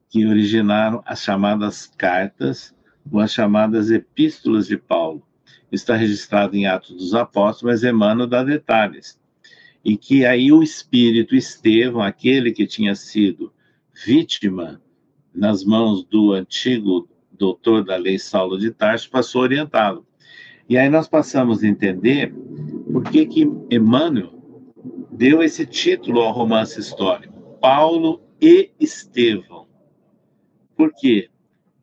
[0.08, 2.74] que originaram as chamadas cartas
[3.10, 5.24] ou as chamadas epístolas de Paulo
[5.72, 9.18] está registrado em Atos dos Apóstolos, mas Emmanuel dá detalhes.
[9.84, 13.52] E que aí o espírito Estevão, aquele que tinha sido
[14.04, 14.80] vítima
[15.34, 20.06] nas mãos do antigo doutor da lei Saulo de Tarso, passou a orientá-lo.
[20.68, 22.34] E aí nós passamos a entender
[22.92, 24.40] por que que Emmanuel
[25.10, 29.66] deu esse título ao romance histórico, Paulo e Estevão.
[30.76, 31.28] Por quê?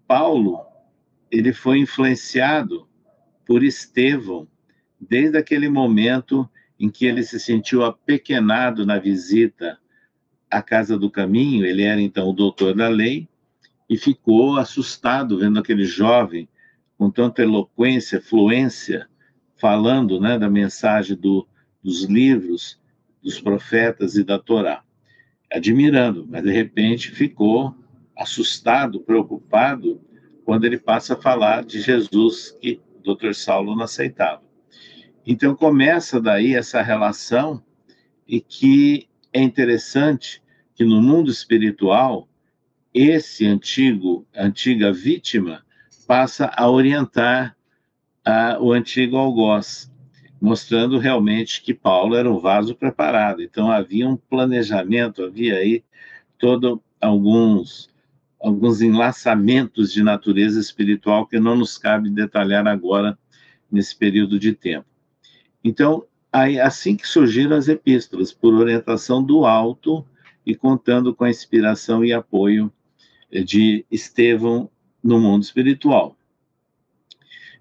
[0.07, 0.59] Paulo,
[1.29, 2.86] ele foi influenciado
[3.47, 4.45] por Estevão,
[4.99, 9.79] desde aquele momento em que ele se sentiu apequenado na visita
[10.51, 13.27] à Casa do Caminho, ele era então o doutor da lei,
[13.89, 16.47] e ficou assustado vendo aquele jovem
[16.97, 19.07] com tanta eloquência, fluência,
[19.55, 21.47] falando né, da mensagem do,
[21.81, 22.79] dos livros,
[23.23, 24.83] dos profetas e da Torá.
[25.51, 27.73] Admirando, mas de repente ficou
[28.15, 30.01] assustado, preocupado,
[30.43, 32.81] quando ele passa a falar de Jesus que
[33.15, 33.33] Dr.
[33.33, 34.43] Saulo não aceitava.
[35.25, 37.63] Então começa daí essa relação
[38.27, 40.41] e que é interessante
[40.73, 42.27] que no mundo espiritual
[42.93, 45.63] esse antigo antiga vítima
[46.07, 47.55] passa a orientar
[48.25, 49.91] a, o antigo algoz,
[50.39, 53.41] mostrando realmente que Paulo era um vaso preparado.
[53.41, 55.83] Então havia um planejamento, havia aí
[56.37, 57.89] todo alguns
[58.39, 63.17] alguns enlaçamentos de natureza espiritual que não nos cabe detalhar agora
[63.71, 64.87] nesse período de tempo.
[65.63, 70.05] Então, assim que surgiram as epístolas, por orientação do alto
[70.45, 72.71] e contando com a inspiração e apoio
[73.45, 74.69] de Estevão
[75.03, 76.15] no mundo espiritual.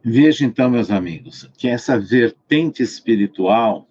[0.05, 3.89] Veja então, meus amigos, que essa vertente espiritual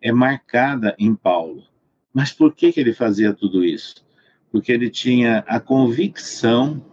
[0.00, 1.64] é marcada em Paulo.
[2.12, 3.96] Mas por que, que ele fazia tudo isso?
[4.50, 6.84] Porque ele tinha a convicção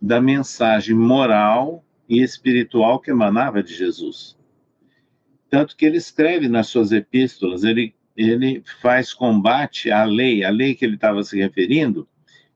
[0.00, 4.36] da mensagem moral e espiritual que emanava de Jesus.
[5.48, 10.74] Tanto que ele escreve nas suas epístolas, ele, ele faz combate à lei, a lei
[10.74, 12.08] que ele estava se referindo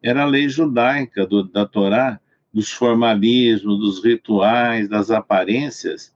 [0.02, 2.20] era a lei judaica do, da Torá,
[2.52, 6.14] dos formalismos, dos rituais, das aparências,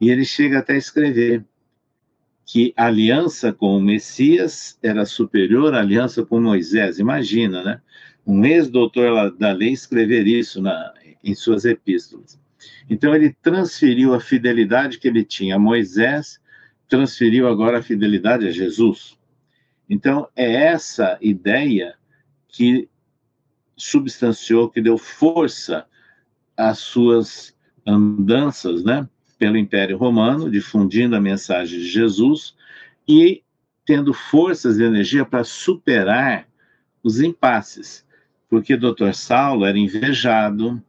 [0.00, 1.44] e ele chega até a escrever
[2.48, 6.98] que a aliança com o Messias era superior à aliança com Moisés.
[6.98, 7.82] Imagina, né?
[8.26, 12.40] Um ex-doutor da lei escrever isso na, em suas epístolas.
[12.88, 16.40] Então, ele transferiu a fidelidade que ele tinha a Moisés,
[16.88, 19.18] transferiu agora a fidelidade a Jesus.
[19.86, 21.96] Então, é essa ideia
[22.48, 22.88] que
[23.76, 25.84] substanciou, que deu força
[26.56, 27.54] às suas
[27.86, 29.06] andanças, né?
[29.38, 32.56] Pelo Império Romano, difundindo a mensagem de Jesus
[33.06, 33.42] e
[33.86, 36.46] tendo forças e energia para superar
[37.02, 38.04] os impasses,
[38.48, 39.12] porque Dr.
[39.14, 40.82] Saulo era invejado,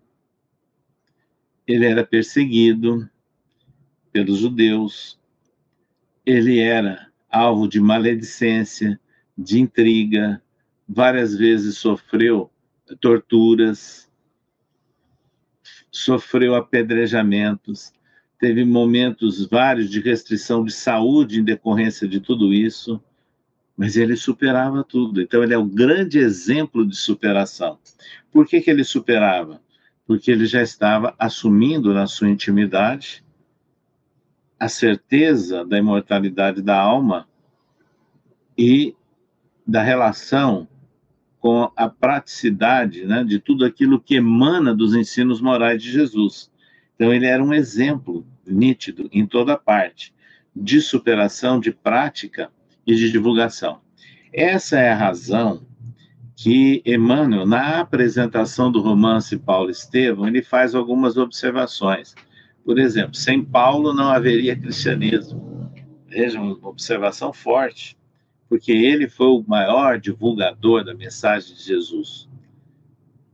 [1.66, 3.10] ele era perseguido
[4.12, 5.20] pelos judeus,
[6.26, 9.00] ele era alvo de maledicência,
[9.38, 10.42] de intriga,
[10.88, 12.52] várias vezes sofreu
[13.00, 14.10] torturas,
[15.92, 17.94] sofreu apedrejamentos,
[18.40, 23.00] teve momentos vários de restrição de saúde em decorrência de tudo isso,
[23.76, 25.22] mas ele superava tudo.
[25.22, 27.78] Então, ele é o grande exemplo de superação.
[28.32, 29.62] Por que, que ele superava?
[30.08, 33.24] Porque ele já estava assumindo na sua intimidade
[34.60, 37.28] a certeza da imortalidade da alma
[38.58, 38.96] e
[39.66, 40.68] da relação
[41.40, 46.52] com a praticidade né, de tudo aquilo que emana dos ensinos morais de Jesus.
[47.00, 50.14] Então, ele era um exemplo nítido em toda parte
[50.54, 52.52] de superação, de prática
[52.86, 53.80] e de divulgação.
[54.34, 55.66] Essa é a razão
[56.36, 62.14] que Emmanuel, na apresentação do romance Paulo Estevão, ele faz algumas observações.
[62.66, 65.72] Por exemplo, sem Paulo não haveria cristianismo.
[66.06, 67.98] Veja, uma observação forte,
[68.50, 72.29] porque ele foi o maior divulgador da mensagem de Jesus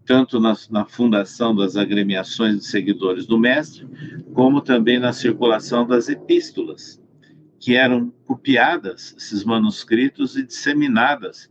[0.06, 3.88] tanto na, na, fundação das agremiações de seguidores do Mestre,
[4.34, 7.02] como também na circulação das epístolas,
[7.60, 11.50] que eram copiadas, esses manuscritos, e disseminadas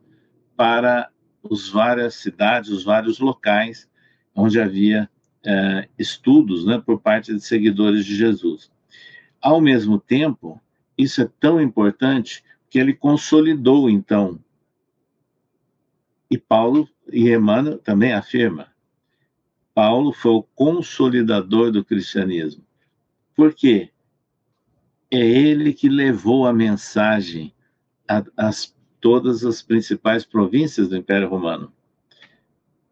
[0.57, 1.11] para
[1.43, 3.89] os várias cidades, os vários locais
[4.35, 5.11] onde havia
[5.45, 8.71] eh, estudos né, por parte de seguidores de Jesus.
[9.41, 10.61] Ao mesmo tempo,
[10.97, 14.39] isso é tão importante que ele consolidou, então,
[16.31, 18.69] e Paulo e Emmanuel também afirma.
[19.75, 22.65] Paulo foi o consolidador do cristianismo.
[23.35, 23.91] Por quê?
[25.11, 27.53] É ele que levou a mensagem
[28.09, 28.23] a,
[29.01, 31.73] todas as principais províncias do Império Romano,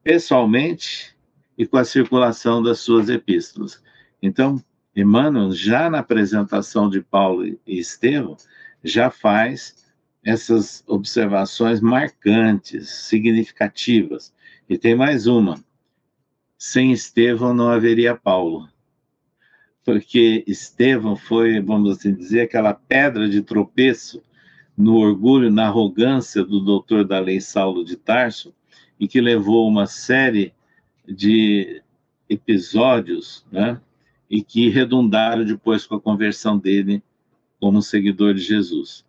[0.02, 1.16] pessoalmente
[1.56, 3.82] e com a circulação das suas epístolas.
[4.20, 4.62] Então,
[4.94, 8.36] Emmanuel, já na apresentação de Paulo e Estevão,
[8.84, 9.91] já faz
[10.24, 14.32] essas observações marcantes, significativas.
[14.68, 15.62] E tem mais uma.
[16.56, 18.68] Sem Estevão não haveria Paulo.
[19.84, 24.22] Porque Estevão foi, vamos assim dizer, aquela pedra de tropeço
[24.76, 28.54] no orgulho, na arrogância do doutor da lei Saulo de Tarso,
[28.98, 30.54] e que levou uma série
[31.06, 31.82] de
[32.28, 33.80] episódios, né?
[34.30, 37.02] E que redundaram depois com a conversão dele
[37.60, 39.04] como seguidor de Jesus.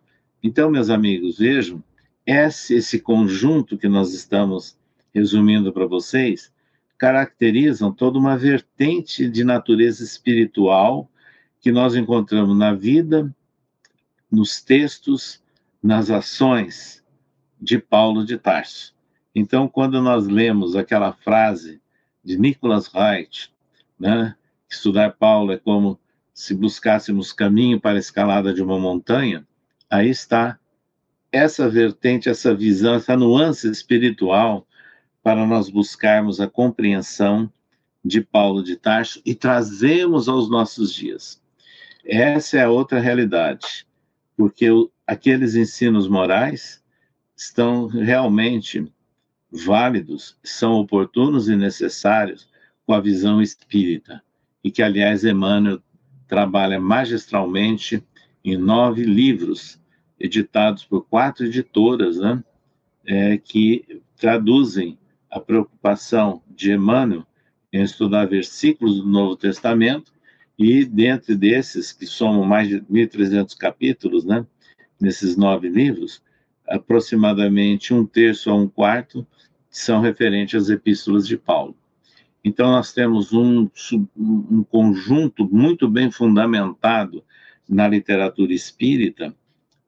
[0.46, 1.82] Então, meus amigos, vejam,
[2.26, 4.78] esse, esse conjunto que nós estamos
[5.14, 6.52] resumindo para vocês
[6.98, 11.10] caracterizam toda uma vertente de natureza espiritual
[11.62, 13.34] que nós encontramos na vida,
[14.30, 15.42] nos textos,
[15.82, 17.02] nas ações
[17.58, 18.94] de Paulo de Tarso.
[19.34, 21.80] Então, quando nós lemos aquela frase
[22.22, 23.50] de Nicholas Wright,
[23.98, 24.36] né,
[24.68, 25.98] estudar Paulo é como
[26.34, 29.46] se buscássemos caminho para a escalada de uma montanha,
[29.94, 30.58] aí está
[31.30, 34.66] essa vertente, essa visão, essa nuance espiritual
[35.22, 37.50] para nós buscarmos a compreensão
[38.04, 41.40] de Paulo de Tarso e trazemos aos nossos dias.
[42.04, 43.86] Essa é a outra realidade,
[44.36, 46.82] porque o, aqueles ensinos morais
[47.36, 48.92] estão realmente
[49.50, 52.48] válidos, são oportunos e necessários
[52.84, 54.22] com a visão espírita,
[54.62, 55.80] e que, aliás, Emmanuel
[56.26, 58.04] trabalha magistralmente
[58.44, 59.80] em nove livros
[60.18, 62.42] editados por quatro editoras, né,
[63.06, 64.98] é, que traduzem
[65.30, 67.26] a preocupação de Emmanuel
[67.72, 70.12] em estudar versículos do Novo Testamento,
[70.56, 74.46] e dentre desses, que somam mais de 1.300 capítulos, né,
[75.00, 76.22] nesses nove livros,
[76.68, 79.26] aproximadamente um terço a um quarto
[79.68, 81.76] são referentes às epístolas de Paulo.
[82.44, 83.68] Então, nós temos um,
[84.16, 87.24] um conjunto muito bem fundamentado
[87.68, 89.34] na literatura espírita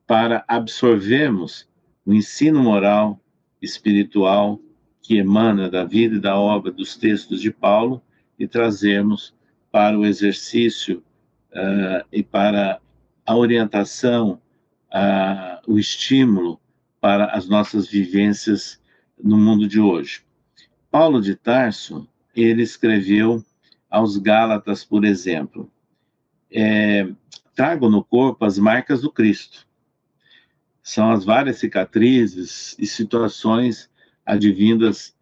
[0.07, 1.68] para absorvermos
[2.04, 3.20] o ensino moral,
[3.61, 4.61] espiritual
[5.02, 8.00] que emana da vida e da obra dos textos de Paulo
[8.38, 9.34] e trazermos
[9.70, 11.02] para o exercício
[11.52, 12.80] uh, e para
[13.24, 14.40] a orientação,
[14.92, 16.61] uh, o estímulo
[17.00, 18.80] para as nossas vivências
[19.22, 20.22] no mundo de hoje.
[20.90, 23.44] Paulo de Tarso, ele escreveu
[23.90, 25.70] aos Gálatas, por exemplo,
[26.50, 27.09] é,
[27.54, 29.66] trago no corpo as marcas do Cristo
[30.87, 33.91] são as várias cicatrizes e situações
[34.24, 35.16] advindas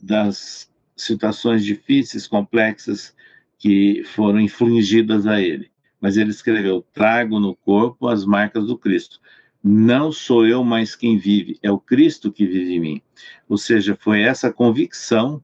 [0.00, 3.12] das situações difíceis, complexas
[3.58, 5.68] que foram infligidas a ele.
[6.00, 9.20] mas ele escreveu: Trago no corpo as marcas do Cristo.
[9.60, 13.02] Não sou eu mais quem vive, é o Cristo que vive em mim.
[13.48, 15.42] Ou seja, foi essa convicção,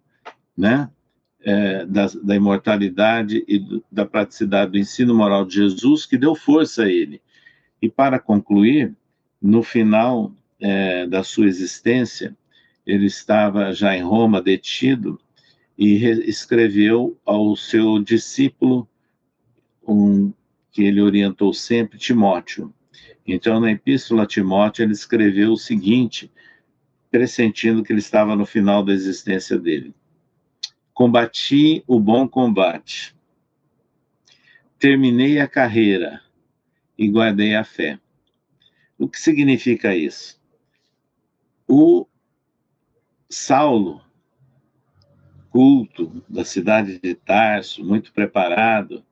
[0.56, 0.88] né,
[1.42, 6.36] é, da, da, imortalidade e do, da praticidade do ensino moral de Jesus que deu
[6.36, 7.20] força a ele.
[7.82, 8.94] E para concluir,
[9.40, 12.36] no final é, da sua existência,
[12.86, 15.20] ele estava já em Roma detido
[15.78, 18.86] e escreveu ao seu discípulo
[19.86, 20.32] um
[20.70, 22.72] que ele orientou sempre, Timóteo.
[23.26, 26.30] Então, na Epístola a Timóteo, ele escreveu o seguinte,
[27.10, 29.94] pressentindo que ele estava no final da existência dele:
[30.92, 33.14] Combati o bom combate,
[34.78, 36.20] terminei a carreira
[36.96, 37.98] e guardei a fé.
[39.00, 40.38] O que significa isso?
[41.66, 42.06] O
[43.30, 44.02] Saulo
[45.50, 49.02] culto da cidade de Tarso, muito preparado,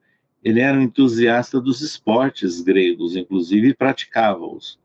[0.44, 4.78] ele era um entusiasta dos esportes gregos, inclusive, praticava-os.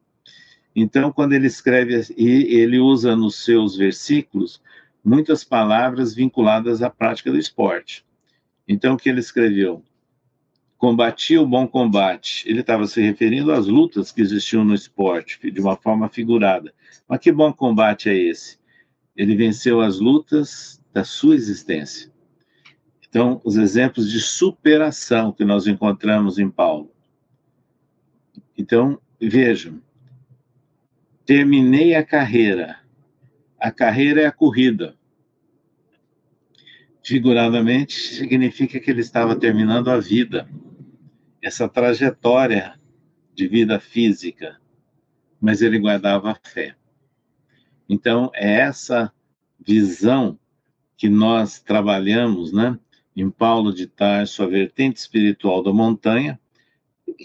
[0.76, 4.62] Então, quando ele escreve, e ele usa nos seus versículos
[5.04, 8.04] muitas palavras vinculadas à prática do esporte.
[8.66, 9.84] Então, o que ele escreveu?
[10.84, 12.44] Combati o bom combate.
[12.46, 16.74] Ele estava se referindo às lutas que existiam no esporte, de uma forma figurada.
[17.08, 18.60] Mas que bom combate é esse?
[19.16, 22.12] Ele venceu as lutas da sua existência.
[23.08, 26.92] Então, os exemplos de superação que nós encontramos em Paulo.
[28.58, 29.82] Então, vejam,
[31.26, 32.78] terminei a carreira.
[33.58, 34.98] A carreira é a corrida.
[37.02, 40.46] Figuradamente, significa que ele estava terminando a vida,
[41.44, 42.80] essa trajetória
[43.36, 44.58] de vida física,
[45.42, 46.74] mas ele guardava a fé.
[47.90, 49.12] Então, é essa
[49.60, 50.40] visão
[50.96, 52.80] que nós trabalhamos, né,
[53.14, 56.40] em Paulo de Tarso, a vertente espiritual da montanha,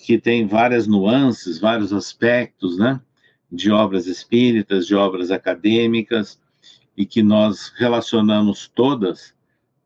[0.05, 3.01] que tem várias nuances, vários aspectos, né,
[3.51, 6.41] de obras espíritas, de obras acadêmicas,
[6.97, 9.33] e que nós relacionamos todas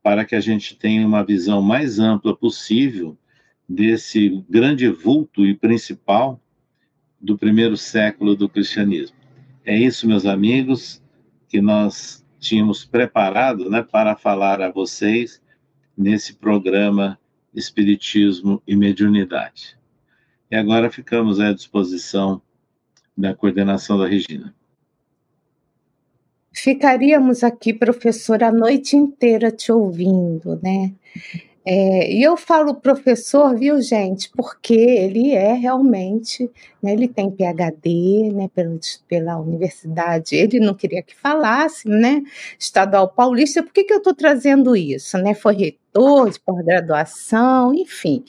[0.01, 3.15] para que a gente tenha uma visão mais ampla possível
[3.73, 6.39] desse grande vulto e principal
[7.19, 9.15] do primeiro século do cristianismo.
[9.65, 11.01] É isso, meus amigos,
[11.47, 15.41] que nós tínhamos preparado né, para falar a vocês
[15.97, 17.17] nesse programa
[17.53, 19.77] Espiritismo e Mediunidade.
[20.51, 22.41] E agora ficamos à disposição
[23.17, 24.53] da coordenação da Regina.
[26.51, 30.93] Ficaríamos aqui, professor, a noite inteira te ouvindo, né?
[31.65, 36.51] É, e eu falo professor, viu, gente, porque ele é realmente,
[36.81, 42.21] né, ele tem PhD, né, pela, pela universidade, ele não queria que falasse, né,
[42.59, 48.25] estadual paulista, por que, que eu estou trazendo isso, né, foi reitor de pós-graduação, enfim,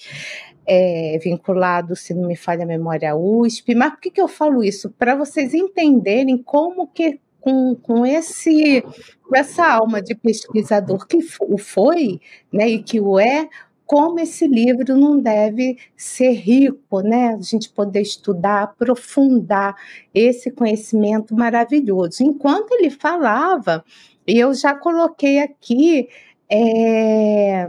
[0.64, 4.28] é, vinculado, se não me falha a memória, à USP, mas por que, que eu
[4.28, 4.90] falo isso?
[4.90, 8.82] Para vocês entenderem como que com, com, esse,
[9.22, 12.18] com essa alma de pesquisador que o foi,
[12.50, 13.50] né, e que o é,
[13.84, 17.34] como esse livro não deve ser rico, né?
[17.34, 19.76] A gente poder estudar, aprofundar
[20.14, 22.24] esse conhecimento maravilhoso.
[22.24, 23.84] Enquanto ele falava,
[24.26, 26.08] eu já coloquei aqui,
[26.50, 27.66] é,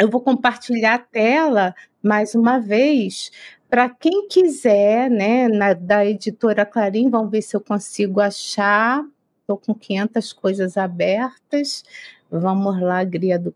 [0.00, 1.72] eu vou compartilhar a tela
[2.02, 3.30] mais uma vez
[3.68, 9.04] para quem quiser, né, na, da editora Clarim, vamos ver se eu consigo achar.
[9.40, 11.84] Estou com 500 coisas abertas.
[12.30, 13.54] Vamos lá, Gria do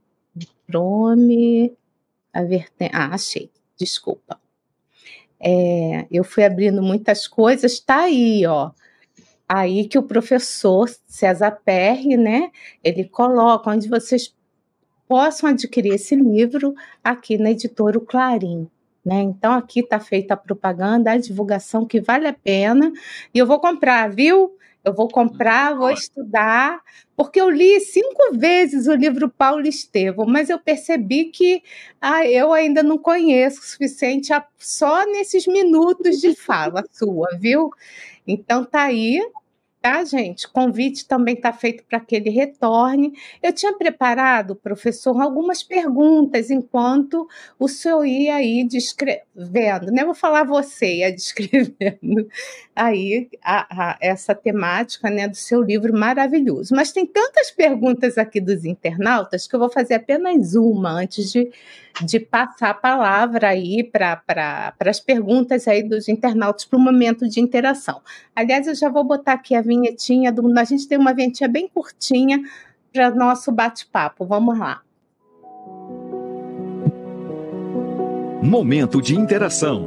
[0.66, 1.72] Chrome.
[2.34, 2.90] Verten...
[2.92, 3.50] Ah, achei.
[3.78, 4.40] Desculpa.
[5.40, 7.72] É, eu fui abrindo muitas coisas.
[7.72, 8.70] Está aí, ó.
[9.48, 12.50] Aí que o professor César Perry, né?
[12.82, 14.34] Ele coloca onde vocês
[15.08, 18.70] possam adquirir esse livro aqui na editora Clarim.
[19.04, 19.20] Né?
[19.20, 22.92] Então, aqui está feita a propaganda, a divulgação que vale a pena.
[23.34, 24.56] E eu vou comprar, viu?
[24.84, 26.80] Eu vou comprar, vou estudar,
[27.16, 31.62] porque eu li cinco vezes o livro Paulo Estevam, mas eu percebi que
[32.00, 37.70] ah, eu ainda não conheço o suficiente só nesses minutos de fala sua, viu?
[38.26, 39.20] Então tá aí,
[39.82, 40.48] tá, gente?
[40.48, 43.12] Convite também está feito para que ele retorne.
[43.42, 47.28] Eu tinha preparado, professor, algumas perguntas enquanto
[47.58, 50.04] o senhor ia aí descrevendo, né?
[50.04, 52.28] Vou falar você, ia descrevendo
[52.74, 56.74] aí a, a, essa temática né, do seu livro maravilhoso.
[56.74, 61.50] Mas tem tantas perguntas aqui dos internautas que eu vou fazer apenas uma antes de,
[62.04, 67.28] de passar a palavra aí para pra, as perguntas aí dos internautas para o momento
[67.28, 68.00] de interação.
[68.34, 69.62] Aliás, eu já vou botar aqui a
[70.32, 72.42] do, a gente tem uma vinhetinha bem curtinha
[72.92, 74.24] para nosso bate-papo.
[74.26, 74.82] Vamos lá.
[78.42, 79.86] Momento de interação.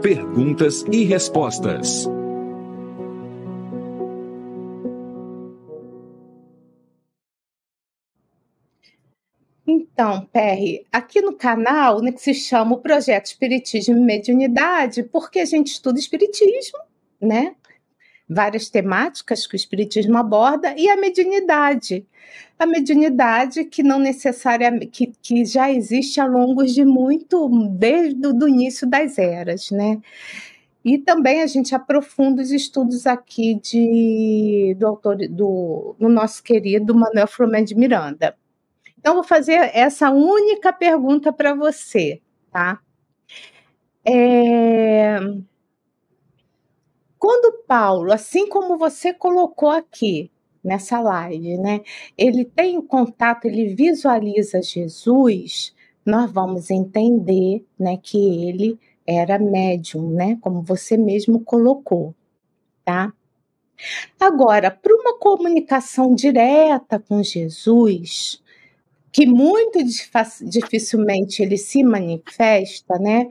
[0.00, 2.08] Perguntas e respostas.
[9.66, 15.40] Então, Perry, aqui no canal, né, que se chama o Projeto Espiritismo e Mediunidade, porque
[15.40, 16.78] a gente estuda Espiritismo,
[17.20, 17.56] né?
[18.28, 22.04] Várias temáticas que o Espiritismo aborda, e a mediunidade.
[22.58, 28.48] A mediunidade que não necessariamente, que, que já existe ao longo de muito, desde o
[28.48, 30.00] início das eras, né?
[30.84, 36.94] E também a gente aprofunda os estudos aqui de, do autor, do, do nosso querido
[36.94, 38.36] Manuel Fromen de Miranda.
[38.96, 42.20] Então, vou fazer essa única pergunta para você,
[42.52, 42.80] tá?
[44.04, 45.18] É...
[47.26, 50.30] Quando Paulo, assim como você colocou aqui
[50.62, 51.80] nessa live, né,
[52.16, 55.74] ele tem contato, ele visualiza Jesus,
[56.04, 62.14] nós vamos entender, né, que ele era médium, né, como você mesmo colocou,
[62.84, 63.12] tá?
[64.20, 68.40] Agora, para uma comunicação direta com Jesus,
[69.12, 69.78] que muito
[70.42, 73.28] dificilmente ele se manifesta, né?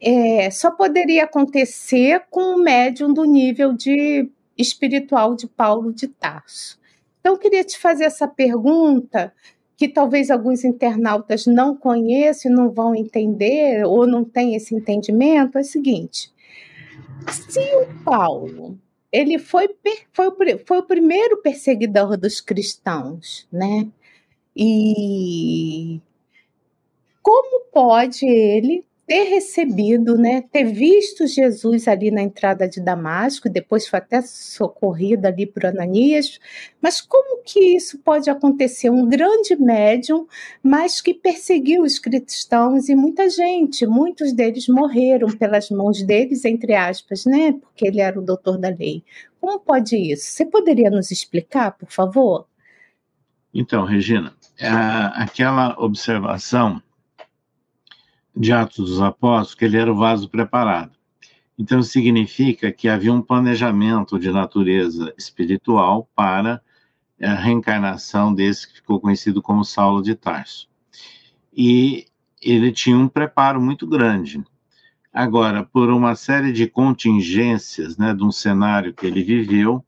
[0.00, 6.78] É, só poderia acontecer com um médium do nível de espiritual de Paulo de Tarso.
[7.20, 9.32] Então, eu queria te fazer essa pergunta
[9.76, 15.60] que talvez alguns internautas não conheçam, não vão entender ou não têm esse entendimento, é
[15.60, 16.32] o seguinte:
[17.28, 18.78] se o Paulo
[19.12, 19.68] ele foi,
[20.12, 20.30] foi,
[20.66, 23.88] foi o primeiro perseguidor dos cristãos, né?
[24.54, 26.00] E
[27.22, 33.88] como pode ele ter recebido, né, ter visto Jesus ali na entrada de Damasco, depois
[33.88, 36.38] foi até socorrido ali por Ananias,
[36.78, 38.90] mas como que isso pode acontecer?
[38.90, 40.26] Um grande médium,
[40.62, 46.74] mas que perseguiu os cristãos e muita gente, muitos deles morreram pelas mãos deles, entre
[46.74, 49.02] aspas, né, porque ele era o doutor da lei.
[49.40, 50.26] Como pode isso?
[50.26, 52.46] Você poderia nos explicar, por favor?
[53.54, 56.82] Então, Regina, é, aquela observação
[58.38, 60.92] de Atos dos Apóstolos, que ele era o vaso preparado.
[61.58, 66.62] Então, significa que havia um planejamento de natureza espiritual para
[67.20, 70.68] a reencarnação desse que ficou conhecido como Saulo de Tarso.
[71.52, 72.06] E
[72.40, 74.44] ele tinha um preparo muito grande.
[75.12, 79.84] Agora, por uma série de contingências, né, de um cenário que ele viveu,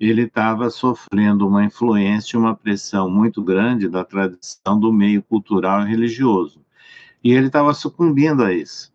[0.00, 5.90] ele estava sofrendo uma influência, uma pressão muito grande da tradição do meio cultural e
[5.90, 6.62] religioso.
[7.22, 8.92] E ele estava sucumbindo a isso.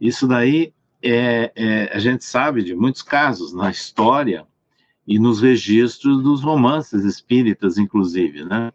[0.00, 4.46] Isso daí é, é, a gente sabe de muitos casos na história
[5.06, 8.72] e nos registros dos romances espíritas, inclusive, né?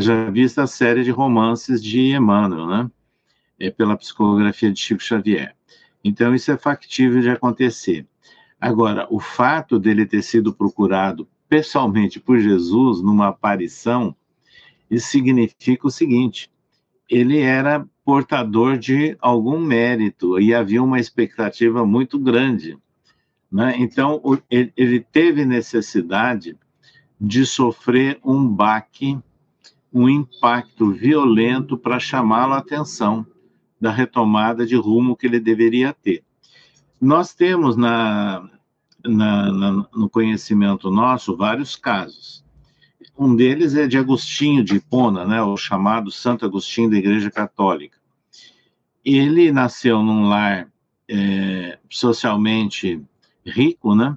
[0.00, 2.90] Já vista a série de romances de Emmanuel, né?
[3.58, 5.54] É pela psicografia de Chico Xavier.
[6.02, 8.06] Então, isso é factível de acontecer.
[8.60, 14.14] Agora, o fato dele ter sido procurado pessoalmente por Jesus numa aparição,
[14.90, 16.50] isso significa o seguinte:
[17.08, 22.78] ele era portador de algum mérito e havia uma expectativa muito grande.
[23.50, 23.74] Né?
[23.78, 26.56] Então, ele teve necessidade
[27.20, 29.18] de sofrer um baque,
[29.92, 33.26] um impacto violento para chamá-lo a atenção
[33.80, 36.22] da retomada de rumo que ele deveria ter.
[37.00, 38.48] Nós temos na,
[39.04, 42.43] na, na, no conhecimento nosso vários casos.
[43.16, 47.96] Um deles é de Agostinho de Hipona, né, o chamado Santo Agostinho da Igreja Católica.
[49.04, 50.68] Ele nasceu num lar
[51.08, 53.00] é, socialmente
[53.44, 54.16] rico, né?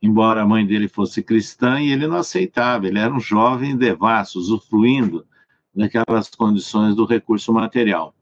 [0.00, 4.38] Embora a mãe dele fosse cristã e ele não aceitava, ele era um jovem devasso,
[4.38, 5.26] usufruindo
[5.74, 8.14] daquelas condições do recurso material.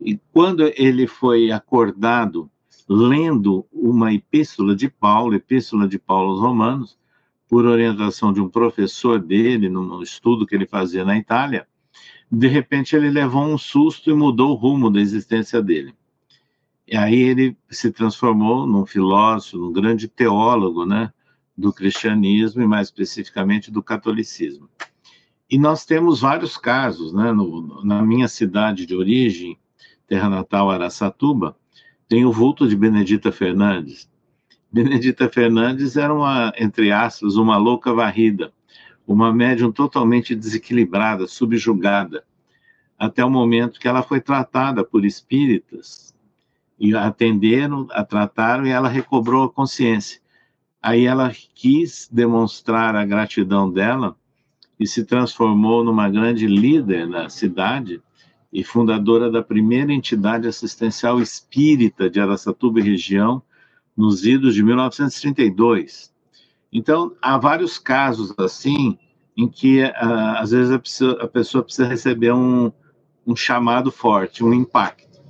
[0.00, 2.48] E quando ele foi acordado
[2.88, 6.96] lendo uma epístola de Paulo, epístola de Paulo aos Romanos,
[7.48, 11.66] por orientação de um professor dele, num estudo que ele fazia na Itália,
[12.30, 15.94] de repente ele levou um susto e mudou o rumo da existência dele.
[16.86, 21.12] E aí ele se transformou num filósofo, num grande teólogo, né,
[21.56, 24.68] do cristianismo e mais especificamente do catolicismo.
[25.50, 29.58] E nós temos vários casos, né, no, na minha cidade de origem,
[30.06, 31.56] terra natal Araçatuba,
[32.06, 34.10] tem o vulto de Benedita Fernandes.
[34.70, 38.52] Benedita Fernandes era uma, entre aspas, uma louca varrida,
[39.06, 42.24] uma médium totalmente desequilibrada, subjugada,
[42.98, 46.14] até o momento que ela foi tratada por espíritas
[46.78, 50.20] e atenderam, a trataram e ela recobrou a consciência.
[50.82, 54.16] Aí ela quis demonstrar a gratidão dela
[54.78, 58.02] e se transformou numa grande líder na cidade
[58.52, 63.42] e fundadora da primeira entidade assistencial espírita de Araçatuba e região,
[63.98, 66.14] nos idos de 1932.
[66.72, 68.96] Então, há vários casos assim,
[69.36, 69.90] em que uh,
[70.36, 72.70] às vezes a pessoa, a pessoa, precisa receber um,
[73.26, 75.20] um chamado forte, um impacto.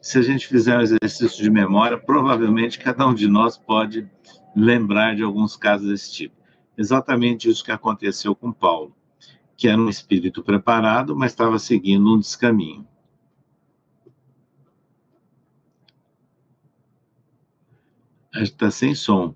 [0.00, 4.08] Se a gente fizer um exercício de memória, provavelmente cada um de nós pode
[4.54, 6.36] lembrar de alguns casos desse tipo.
[6.78, 8.94] Exatamente isso que aconteceu com Paulo,
[9.56, 12.86] que era um espírito preparado, mas estava seguindo um descaminho.
[18.34, 19.34] Está sem som.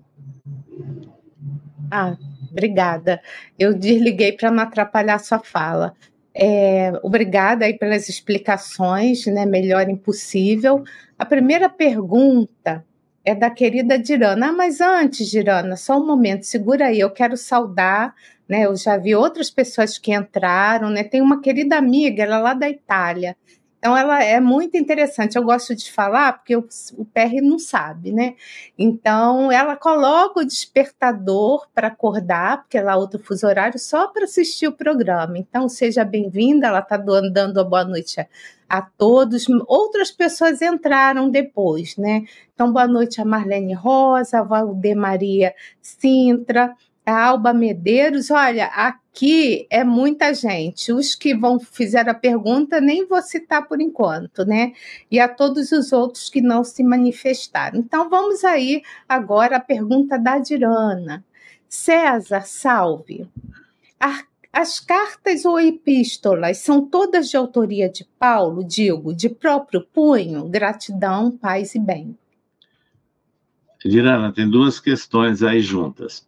[1.91, 2.17] Ah,
[2.51, 3.21] obrigada.
[3.57, 5.95] Eu desliguei para não atrapalhar sua fala.
[6.33, 9.45] É, obrigada aí pelas explicações, né?
[9.45, 10.83] Melhor impossível.
[11.17, 12.85] A primeira pergunta
[13.25, 14.49] é da querida Dirana.
[14.49, 18.15] Ah, mas antes, Dirana, só um momento, segura aí, eu quero saudar,
[18.47, 18.65] né?
[18.65, 21.03] Eu já vi outras pessoas que entraram, né?
[21.03, 23.35] Tem uma querida amiga, ela é lá da Itália,
[23.79, 25.35] então, ela é muito interessante.
[25.37, 26.67] Eu gosto de falar porque o,
[26.97, 28.35] o PR não sabe, né?
[28.77, 34.23] Então, ela coloca o despertador para acordar, porque ela é outro fuso horário, só para
[34.23, 35.37] assistir o programa.
[35.37, 36.67] Então, seja bem-vinda.
[36.67, 38.27] Ela está dando a boa noite a,
[38.67, 39.45] a todos.
[39.67, 42.23] Outras pessoas entraram depois, né?
[42.55, 46.73] Então, boa noite a Marlene Rosa, a Valdemaria Sintra,
[47.05, 48.31] a Alba Medeiros.
[48.31, 50.93] Olha, a aqui é muita gente.
[50.93, 54.73] Os que vão fizer a pergunta nem vou citar por enquanto, né?
[55.09, 57.79] E a todos os outros que não se manifestaram.
[57.79, 61.25] Então vamos aí agora à pergunta da Dirana.
[61.67, 63.27] César, salve.
[64.53, 70.47] As cartas ou epístolas são todas de autoria de Paulo, digo, de próprio punho?
[70.47, 72.15] Gratidão, paz e bem.
[73.83, 76.25] Dirana, tem duas questões aí juntas.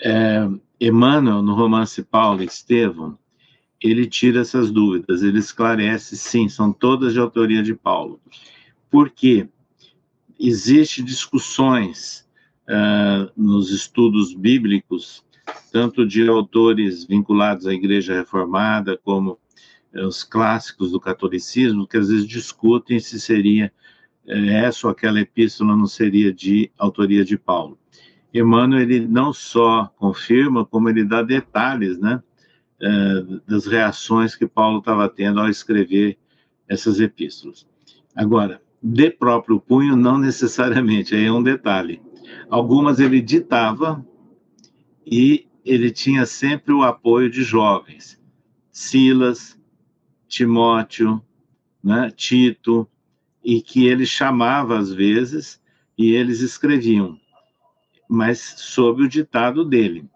[0.00, 0.48] É,
[0.80, 3.18] Emmanuel, no romance Paulo e Estevão,
[3.80, 8.20] ele tira essas dúvidas, ele esclarece, sim, são todas de autoria de Paulo.
[8.90, 9.48] Por quê?
[10.38, 12.26] Existem discussões
[12.68, 15.24] uh, nos estudos bíblicos,
[15.72, 19.38] tanto de autores vinculados à Igreja Reformada, como
[19.94, 23.72] os clássicos do catolicismo, que às vezes discutem se seria
[24.26, 27.78] essa ou aquela epístola não seria de autoria de Paulo.
[28.38, 32.22] Emmanuel ele não só confirma, como ele dá detalhes, né,
[32.80, 36.16] é, das reações que Paulo estava tendo ao escrever
[36.68, 37.66] essas epístolas.
[38.14, 42.00] Agora, de próprio punho, não necessariamente, aí é um detalhe.
[42.48, 44.04] Algumas ele ditava
[45.04, 48.20] e ele tinha sempre o apoio de jovens,
[48.70, 49.58] Silas,
[50.28, 51.22] Timóteo,
[51.82, 52.88] né, Tito,
[53.42, 55.60] e que ele chamava às vezes
[55.96, 57.18] e eles escreviam
[58.08, 60.08] mas sob o ditado dele.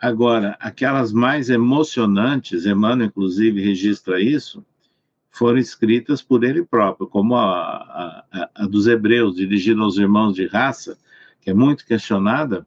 [0.00, 4.64] Agora, aquelas mais emocionantes, Emmanuel, inclusive, registra isso,
[5.30, 10.46] foram escritas por ele próprio, como a, a, a dos Hebreus, dirigida aos irmãos de
[10.46, 10.96] raça,
[11.40, 12.66] que é muito questionada.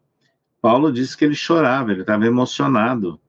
[0.62, 3.20] Paulo disse que ele chorava, ele estava emocionado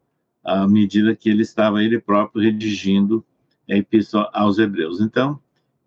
[0.42, 3.24] à medida que ele estava ele próprio redigindo
[3.70, 5.00] a epístola aos Hebreus.
[5.00, 5.38] Então,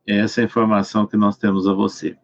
[0.06, 2.16] é essa informação que nós temos a você.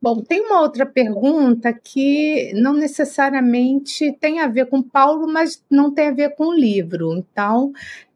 [0.00, 5.92] Bom, tem uma outra pergunta que não necessariamente tem a ver com Paulo, mas não
[5.92, 7.16] tem a ver com o livro.
[7.16, 7.72] Então,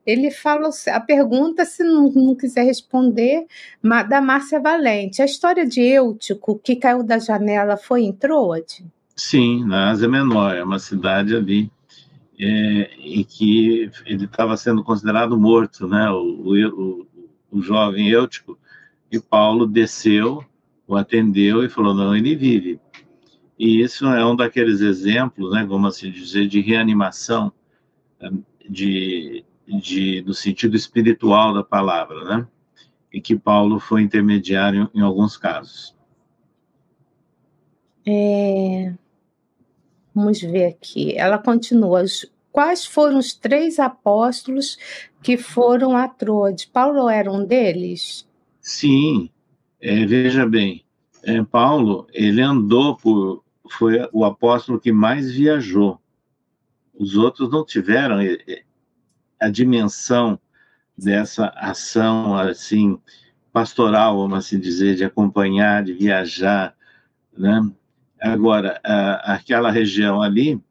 [0.06, 3.46] ele fala a pergunta, se não, não quiser responder,
[4.08, 5.20] da Márcia Valente.
[5.20, 8.84] A história de Eutico, que caiu da janela, foi em Troade?
[9.16, 11.68] Sim, na Ásia Menor, é uma cidade ali
[12.38, 16.08] é, em que ele estava sendo considerado morto, né?
[16.10, 17.06] O, o,
[17.50, 18.56] o jovem Eutico,
[19.10, 20.44] e Paulo desceu
[20.86, 22.80] o atendeu e falou: não, ele vive.
[23.58, 27.52] E isso é um daqueles exemplos, né, como assim dizer, de reanimação,
[28.68, 32.48] de, de, do sentido espiritual da palavra, né?
[33.12, 35.94] E que Paulo foi intermediário em alguns casos.
[38.06, 38.94] É...
[40.14, 41.16] Vamos ver aqui.
[41.16, 42.04] Ela continua.
[42.50, 44.76] Quais foram os três apóstolos
[45.22, 46.66] que foram a Troade?
[46.66, 48.28] Paulo era um deles?
[48.60, 49.30] Sim,
[49.82, 50.84] é, veja bem,
[51.24, 56.00] é, Paulo, ele andou por, foi o apóstolo que mais viajou.
[56.94, 58.62] Os outros não tiveram é, é,
[59.40, 60.38] a dimensão
[60.96, 62.96] dessa ação, assim,
[63.52, 66.76] pastoral, vamos assim dizer, de acompanhar, de viajar,
[67.36, 67.68] né?
[68.20, 70.62] Agora, a, aquela região ali,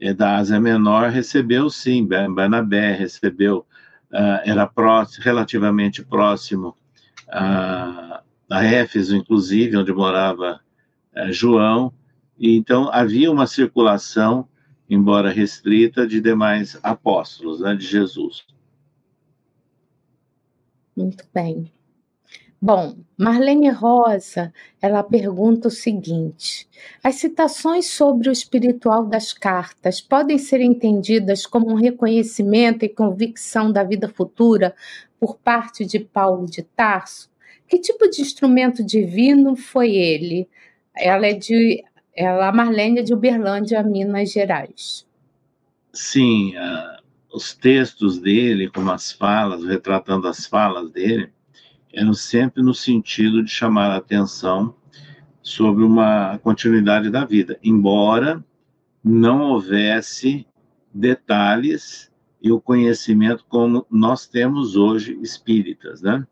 [0.00, 3.66] é, da Ásia Menor, recebeu, sim, Barnabé recebeu,
[4.10, 6.74] uh, era próximo, relativamente próximo
[7.28, 10.60] a a Éfeso, inclusive, onde morava
[11.14, 11.92] é, João,
[12.38, 14.48] e então havia uma circulação,
[14.88, 18.44] embora restrita, de demais apóstolos né, de Jesus.
[20.96, 21.72] Muito bem.
[22.60, 26.66] Bom, Marlene Rosa, ela pergunta o seguinte:
[27.02, 33.70] as citações sobre o espiritual das cartas podem ser entendidas como um reconhecimento e convicção
[33.70, 34.74] da vida futura
[35.20, 37.33] por parte de Paulo de Tarso?
[37.68, 40.48] Que tipo de instrumento divino foi ele?
[40.94, 41.82] Ela é de,
[42.14, 45.06] ela, a Marlene é de Uberlândia, Minas Gerais.
[45.92, 47.02] Sim, uh,
[47.32, 51.32] os textos dele, como as falas, retratando as falas dele,
[51.92, 54.74] eram sempre no sentido de chamar a atenção
[55.42, 58.44] sobre uma continuidade da vida, embora
[59.02, 60.46] não houvesse
[60.92, 62.10] detalhes
[62.40, 66.26] e o conhecimento como nós temos hoje espíritas, né?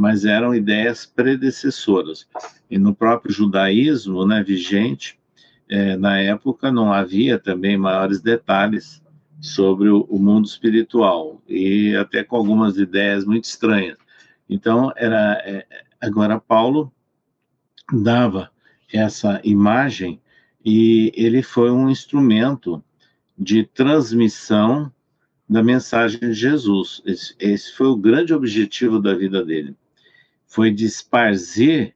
[0.00, 2.26] Mas eram ideias predecessoras.
[2.70, 5.18] E no próprio judaísmo, né, vigente,
[5.68, 9.02] é, na época não havia também maiores detalhes
[9.42, 13.98] sobre o, o mundo espiritual e até com algumas ideias muito estranhas.
[14.48, 15.66] Então, era é,
[16.00, 16.90] agora Paulo
[17.92, 18.50] dava
[18.90, 20.18] essa imagem
[20.64, 22.82] e ele foi um instrumento
[23.38, 24.90] de transmissão
[25.46, 27.02] da mensagem de Jesus.
[27.04, 29.76] Esse, esse foi o grande objetivo da vida dele.
[30.50, 31.94] Foi disparzir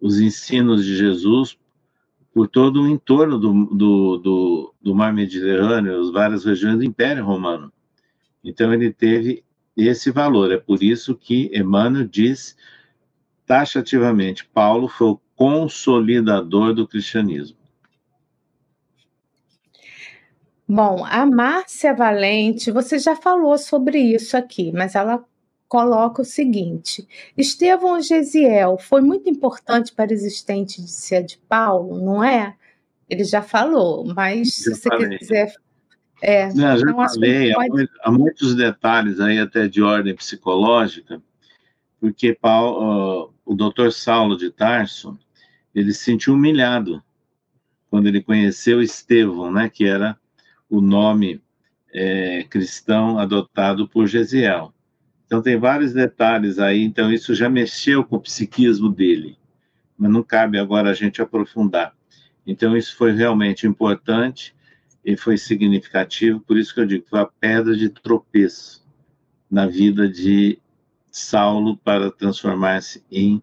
[0.00, 1.56] os ensinos de Jesus
[2.34, 7.24] por todo o entorno do, do, do, do Mar Mediterrâneo, as várias regiões do Império
[7.24, 7.72] Romano.
[8.42, 9.44] Então, ele teve
[9.76, 10.50] esse valor.
[10.50, 12.56] É por isso que Emmanuel diz
[13.46, 17.56] taxativamente: Paulo foi o consolidador do cristianismo.
[20.68, 25.24] Bom, a Márcia Valente, você já falou sobre isso aqui, mas ela
[25.68, 27.06] coloca o seguinte:
[27.36, 32.54] Estevão Gesiel foi muito importante para a existência de Paulo, não é?
[33.08, 35.18] Ele já falou, mas se você falei.
[35.18, 35.54] quiser
[36.22, 37.88] é, Não, já então, falei, pode...
[38.02, 41.22] há, muitos detalhes aí até de ordem psicológica,
[42.00, 45.18] porque Paulo, o doutor Saulo de Tarso,
[45.74, 47.02] ele se sentiu humilhado
[47.90, 50.18] quando ele conheceu Estevão, né, que era
[50.68, 51.40] o nome
[51.92, 54.72] é, cristão adotado por Gesiel.
[55.26, 59.36] Então tem vários detalhes aí, então isso já mexeu com o psiquismo dele,
[59.98, 61.94] mas não cabe agora a gente aprofundar.
[62.46, 64.54] Então isso foi realmente importante
[65.04, 68.86] e foi significativo, por isso que eu digo que foi a pedra de tropeço
[69.50, 70.58] na vida de
[71.10, 73.42] Saulo para transformar-se em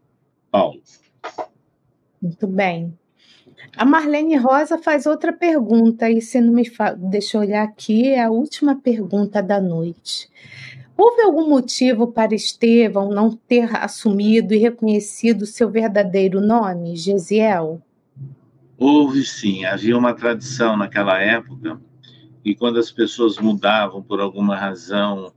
[0.50, 0.82] Paulo.
[2.22, 2.98] Muito bem.
[3.76, 6.94] A Marlene Rosa faz outra pergunta, e se não me fa...
[6.94, 10.30] deixa eu olhar aqui, é a última pergunta da noite.
[10.96, 17.82] Houve algum motivo para Estevão não ter assumido e reconhecido seu verdadeiro nome, Gesiel?
[18.78, 21.80] Houve sim, havia uma tradição naquela época,
[22.46, 25.34] e quando as pessoas mudavam por alguma razão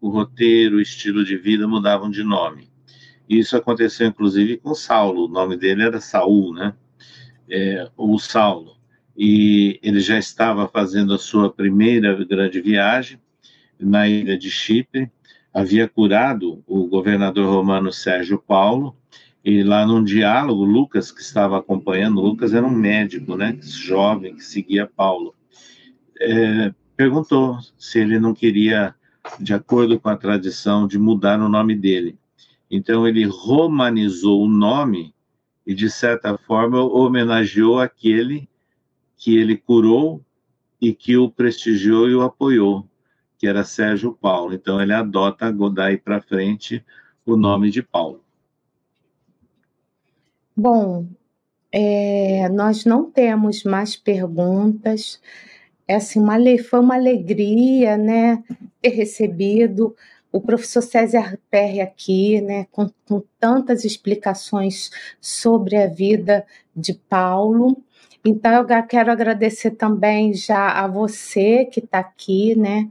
[0.00, 2.68] o roteiro, o estilo de vida, mudavam de nome.
[3.28, 6.74] Isso aconteceu inclusive com Saulo, o nome dele era Saul, né?
[7.50, 8.76] É, ou Saulo.
[9.16, 13.18] E ele já estava fazendo a sua primeira grande viagem
[13.78, 15.10] na ilha de Chipre,
[15.52, 18.96] havia curado o governador romano Sérgio Paulo,
[19.44, 24.44] e lá num diálogo, Lucas, que estava acompanhando, Lucas era um médico, né, jovem, que
[24.44, 25.34] seguia Paulo,
[26.20, 28.94] é, perguntou se ele não queria,
[29.38, 32.18] de acordo com a tradição, de mudar o nome dele.
[32.70, 35.14] Então ele romanizou o nome
[35.66, 38.48] e, de certa forma, homenageou aquele
[39.16, 40.24] que ele curou
[40.80, 42.87] e que o prestigiou e o apoiou,
[43.38, 44.52] que era Sérgio Paulo.
[44.52, 46.84] Então ele adota daí para frente
[47.24, 48.22] o nome de Paulo.
[50.56, 51.06] Bom,
[51.70, 55.20] é, nós não temos mais perguntas.
[55.86, 56.36] É assim, uma,
[56.68, 58.42] foi uma alegria, né,
[58.82, 59.94] ter recebido
[60.32, 67.82] o professor César Perry aqui, né, com, com tantas explicações sobre a vida de Paulo.
[68.24, 72.90] Então, eu quero agradecer também já a você que está aqui, né,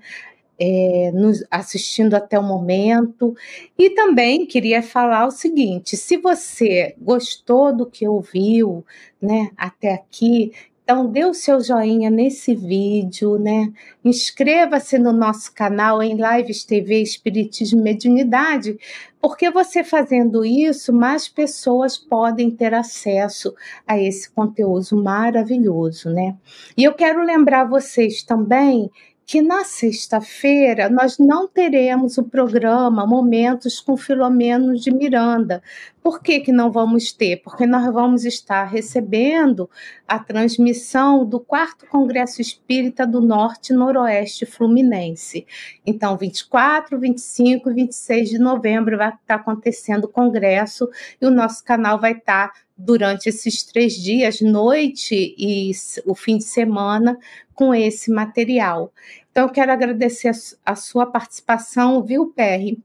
[0.59, 3.35] é, nos assistindo até o momento.
[3.77, 8.85] E também queria falar o seguinte: se você gostou do que ouviu
[9.21, 10.51] né, até aqui,
[10.89, 13.73] então dê o seu joinha nesse vídeo, né?
[14.05, 18.79] Inscreva-se no nosso canal em Lives TV Espiritismo e Mediunidade,
[19.19, 23.53] porque você fazendo isso, mais pessoas podem ter acesso
[23.85, 26.37] a esse conteúdo maravilhoso, né?
[26.77, 28.89] E eu quero lembrar vocês também
[29.27, 35.61] que na sexta-feira nós não teremos o programa Momentos com Filomeno de Miranda,
[36.01, 37.41] Por que, que não vamos ter?
[37.43, 39.69] Porque nós vamos estar recebendo
[40.07, 45.45] a transmissão do quarto Congresso Espírita do Norte Noroeste Fluminense.
[45.85, 50.89] Então, 24, 25 e 26 de novembro vai estar acontecendo o congresso
[51.21, 55.71] e o nosso canal vai estar durante esses três dias, noite e
[56.05, 57.17] o fim de semana,
[57.57, 58.93] com esse material.
[59.31, 60.33] Então, eu quero agradecer a,
[60.63, 62.77] a sua participação, viu, Perry?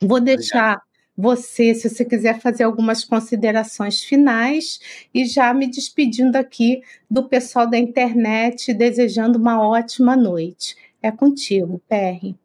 [0.00, 0.82] Vou deixar Obrigado.
[1.16, 4.78] você, se você quiser fazer algumas considerações finais,
[5.12, 10.76] e já me despedindo aqui do pessoal da internet, desejando uma ótima noite.
[11.02, 12.36] É contigo, Perry.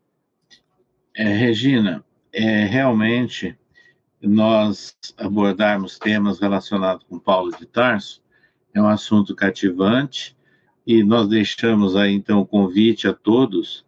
[1.15, 2.03] É, Regina,
[2.34, 3.55] é, realmente
[4.20, 8.24] nós abordarmos temas relacionados com Paulo de Tarso
[8.74, 10.36] é um assunto cativante
[10.89, 13.85] e nós deixamos aí então o convite a todos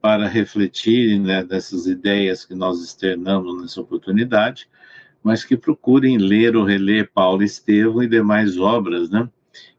[0.00, 4.68] para refletirem né, dessas ideias que nós externamos nessa oportunidade,
[5.20, 9.28] mas que procurem ler ou reler Paulo Estevão e demais obras, né,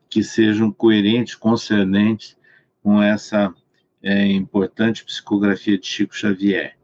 [0.09, 2.35] que sejam coerentes, concernentes
[2.83, 3.55] com essa
[4.03, 6.75] é, importante psicografia de Chico Xavier.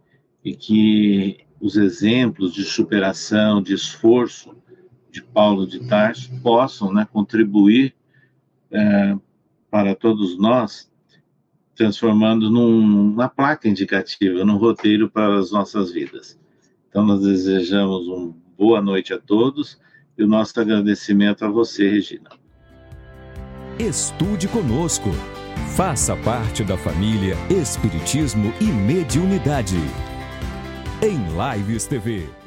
[0.41, 4.55] E que os exemplos de superação, de esforço
[5.11, 7.93] de Paulo de Tarso possam né, contribuir
[8.71, 9.17] é,
[9.72, 10.91] para todos nós,
[11.76, 16.38] transformando numa placa indicativa, num roteiro para as nossas vidas.
[16.89, 19.80] Então, nós desejamos uma boa noite a todos
[20.17, 22.30] e o nosso agradecimento a você, Regina.
[23.80, 25.09] Estude conosco.
[25.76, 29.78] Faça parte da família Espiritismo e Mediunidade
[31.01, 31.17] em
[31.57, 32.40] Lives TV.